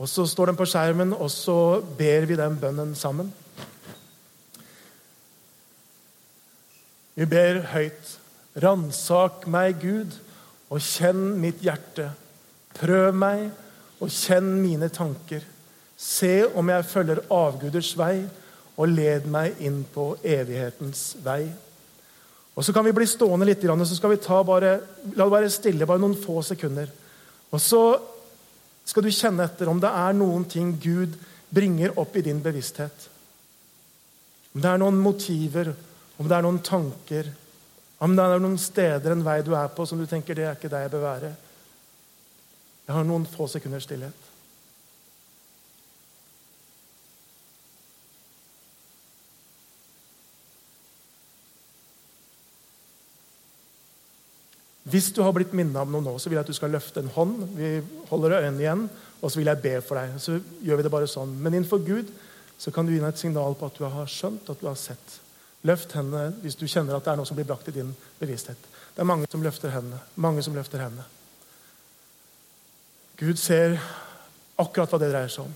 Og 0.02 0.10
Så 0.10 0.26
står 0.26 0.50
den 0.50 0.58
på 0.58 0.66
skjermen, 0.66 1.14
og 1.14 1.30
så 1.30 1.82
ber 1.98 2.26
vi 2.26 2.36
den 2.36 2.56
bønnen 2.58 2.96
sammen. 2.98 3.28
Vi 7.14 7.28
ber 7.30 7.62
høyt. 7.74 8.18
Ransak 8.62 9.46
meg, 9.48 9.78
Gud, 9.80 10.16
og 10.74 10.82
kjenn 10.82 11.38
mitt 11.40 11.62
hjerte. 11.64 12.10
Prøv 12.80 13.14
meg 13.16 13.46
og 14.02 14.10
kjenn 14.10 14.56
mine 14.64 14.90
tanker. 14.90 15.46
Se 16.02 16.48
om 16.58 16.70
jeg 16.74 16.88
følger 16.90 17.26
avguders 17.30 17.92
vei, 17.98 18.24
og 18.82 18.90
led 18.90 19.28
meg 19.30 19.60
inn 19.62 19.84
på 19.94 20.16
evighetens 20.24 21.12
vei. 21.22 21.44
Og 22.56 22.66
Så 22.66 22.74
kan 22.74 22.86
vi 22.86 22.94
bli 22.96 23.06
stående 23.08 23.46
litt, 23.46 23.64
og 23.64 23.86
så 23.88 23.96
skal 23.96 24.16
vi 24.16 24.24
ta 24.24 24.42
bare, 24.44 24.80
la 25.16 25.24
det 25.24 25.32
være 25.32 25.50
stille 25.50 25.86
bare 25.86 26.02
noen 26.02 26.18
få 26.18 26.42
sekunder. 26.42 26.90
Og 27.52 27.62
så 27.62 28.00
skal 28.86 29.04
du 29.04 29.12
kjenne 29.14 29.46
etter 29.46 29.70
om 29.70 29.80
det 29.80 29.90
er 29.90 30.18
noen 30.18 30.44
ting 30.50 30.74
Gud 30.82 31.16
bringer 31.50 31.94
opp 32.00 32.16
i 32.16 32.24
din 32.26 32.42
bevissthet. 32.42 33.08
Om 34.56 34.62
det 34.62 34.70
er 34.72 34.82
noen 34.82 35.00
motiver, 35.00 35.72
om 36.18 36.28
det 36.28 36.38
er 36.38 36.44
noen 36.44 36.60
tanker, 36.66 37.32
om 38.02 38.16
det 38.18 38.26
er 38.26 38.42
noen 38.42 38.58
steder, 38.58 39.14
en 39.14 39.24
vei 39.24 39.40
du 39.46 39.54
er 39.56 39.70
på, 39.72 39.86
som 39.86 40.00
du 40.00 40.08
tenker 40.10 40.36
det 40.36 40.48
er 40.48 40.58
ikke 40.58 40.72
der 40.72 40.88
jeg 40.88 40.94
bør 40.96 41.06
være. 41.06 41.32
Jeg 42.88 42.96
har 42.98 43.08
noen 43.08 43.28
få 43.30 43.48
sekunders 43.48 43.86
stillhet. 43.88 44.21
Hvis 54.92 55.12
du 55.16 55.22
har 55.24 55.34
blitt 55.36 55.54
minnet 55.56 55.80
om 55.80 55.92
noe 55.94 56.04
nå, 56.04 56.18
så 56.20 56.30
vil 56.30 56.40
jeg 56.40 56.46
at 56.46 56.52
du 56.52 56.58
skal 56.58 56.74
løfte 56.74 57.00
en 57.00 57.12
hånd. 57.16 57.38
Vi 57.56 57.72
holder 58.10 58.40
øynene 58.42 58.64
igjen, 58.64 58.84
og 59.22 59.32
så 59.32 59.40
vil 59.40 59.52
jeg 59.52 59.64
be 59.64 59.74
for 59.86 60.00
deg. 60.00 60.18
Så 60.20 60.40
gjør 60.66 60.80
vi 60.80 60.86
det 60.86 60.94
bare 60.94 61.10
sånn. 61.10 61.34
Men 61.40 61.56
innenfor 61.56 61.84
Gud 61.86 62.12
så 62.62 62.74
kan 62.74 62.86
du 62.86 62.94
gi 62.94 63.00
meg 63.02 63.14
et 63.14 63.22
signal 63.22 63.56
på 63.58 63.70
at 63.70 63.78
du 63.80 63.86
har 63.88 64.10
skjønt, 64.10 64.50
at 64.52 64.60
du 64.60 64.68
har 64.68 64.78
sett. 64.80 65.18
Løft 65.70 65.94
hendene 65.94 66.34
hvis 66.42 66.58
du 66.58 66.66
kjenner 66.66 66.98
at 66.98 67.06
det 67.06 67.14
er 67.14 67.20
noe 67.20 67.30
som 67.30 67.38
blir 67.38 67.48
brakt 67.48 67.70
i 67.70 67.76
din 67.76 67.94
bevissthet. 68.20 68.70
Det 68.92 69.04
er 69.04 69.08
mange 69.08 69.30
som 69.32 69.44
løfter 69.46 69.74
hendene. 69.74 70.02
Mange 70.20 70.44
som 70.46 70.58
løfter 70.58 70.82
hendene. 70.82 71.06
Gud 73.22 73.38
ser 73.38 73.78
akkurat 74.62 74.90
hva 74.90 75.00
det 75.02 75.12
dreier 75.14 75.32
seg 75.32 75.46
om. 75.46 75.54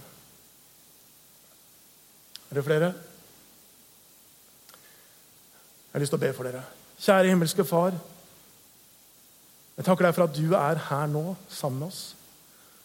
Er 2.52 2.60
det 2.60 2.66
flere? 2.66 2.92
Jeg 4.70 5.98
har 5.98 6.04
lyst 6.04 6.14
til 6.14 6.22
å 6.22 6.26
be 6.26 6.34
for 6.38 6.48
dere. 6.48 6.62
Kjære 7.02 7.32
himmelske 7.34 7.66
Far. 7.68 7.98
Jeg 9.76 9.86
takker 9.86 10.08
deg 10.08 10.16
for 10.16 10.28
at 10.28 10.38
du 10.38 10.54
er 10.56 10.80
her 10.88 11.08
nå 11.12 11.36
sammen 11.52 11.84
med 11.84 11.92
oss. 11.92 12.04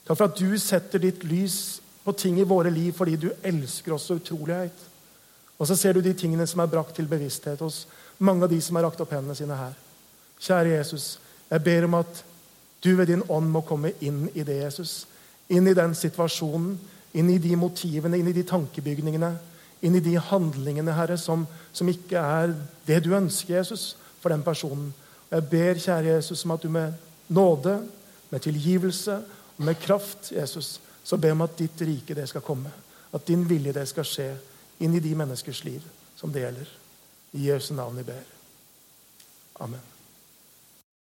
Takk 0.07 0.17
for 0.17 0.27
at 0.27 0.39
du 0.41 0.59
setter 0.59 1.03
ditt 1.03 1.23
lys 1.29 1.81
på 2.03 2.15
ting 2.19 2.41
i 2.41 2.47
våre 2.49 2.73
liv 2.73 2.95
fordi 2.97 3.17
du 3.21 3.29
elsker 3.47 3.95
oss 3.95 4.09
så 4.11 4.17
utrolig 4.19 4.57
høyt. 4.57 4.87
Og 5.61 5.69
så 5.69 5.77
ser 5.77 5.95
du 5.95 6.01
de 6.03 6.15
tingene 6.17 6.47
som 6.49 6.63
er 6.65 6.73
brakt 6.73 6.97
til 6.97 7.09
bevissthet 7.09 7.61
hos 7.61 7.85
mange 8.19 8.47
av 8.47 8.53
de 8.53 8.59
som 8.65 8.79
har 8.79 8.89
rakt 8.89 9.01
opp 9.05 9.13
hendene 9.15 9.37
sine 9.37 9.57
her. 9.57 9.77
Kjære 10.41 10.75
Jesus, 10.79 11.19
jeg 11.51 11.65
ber 11.65 11.87
om 11.87 11.99
at 12.01 12.25
du 12.81 12.95
ved 12.97 13.11
din 13.13 13.23
ånd 13.29 13.51
må 13.53 13.61
komme 13.69 13.93
inn 14.01 14.25
i 14.33 14.43
det, 14.43 14.57
Jesus. 14.63 15.05
Inn 15.53 15.69
i 15.69 15.77
den 15.77 15.93
situasjonen, 15.95 16.79
inn 17.13 17.31
i 17.31 17.41
de 17.43 17.53
motivene, 17.61 18.17
inn 18.17 18.31
i 18.31 18.37
de 18.37 18.45
tankebygningene, 18.49 19.31
inn 19.85 19.97
i 19.97 20.03
de 20.05 20.15
handlingene, 20.17 20.95
Herre, 20.97 21.19
som, 21.21 21.45
som 21.73 21.89
ikke 21.93 22.21
er 22.21 22.55
det 22.87 23.03
du 23.05 23.13
ønsker, 23.17 23.59
Jesus, 23.59 23.95
for 24.23 24.33
den 24.33 24.45
personen. 24.47 24.95
Jeg 25.31 25.47
ber, 25.51 25.79
kjære 25.79 26.15
Jesus, 26.15 26.45
om 26.45 26.51
at 26.51 26.63
du 26.63 26.69
med 26.69 26.93
nåde, 27.29 27.77
med 28.31 28.41
tilgivelse 28.41 29.17
og 29.17 29.37
Med 29.61 29.75
kraft, 29.75 30.33
Jesus, 30.33 30.81
så 31.05 31.17
ber 31.17 31.29
jeg 31.29 31.33
om 31.37 31.45
at 31.45 31.59
ditt 31.59 31.83
rike 31.85 32.15
det 32.15 32.29
skal 32.29 32.41
komme. 32.41 32.73
At 33.13 33.27
din 33.29 33.45
vilje 33.49 33.75
det 33.77 33.85
skal 33.89 34.09
skje 34.09 34.31
inn 34.81 34.97
i 34.97 35.03
de 35.05 35.13
menneskers 35.15 35.65
liv 35.65 35.85
som 36.17 36.33
det 36.33 36.47
gjelder. 36.47 36.75
I 37.37 37.51
Jesu 37.51 37.75
navn 37.75 38.01
vi 38.01 38.09
ber. 38.09 38.25
Amen. 39.61 39.90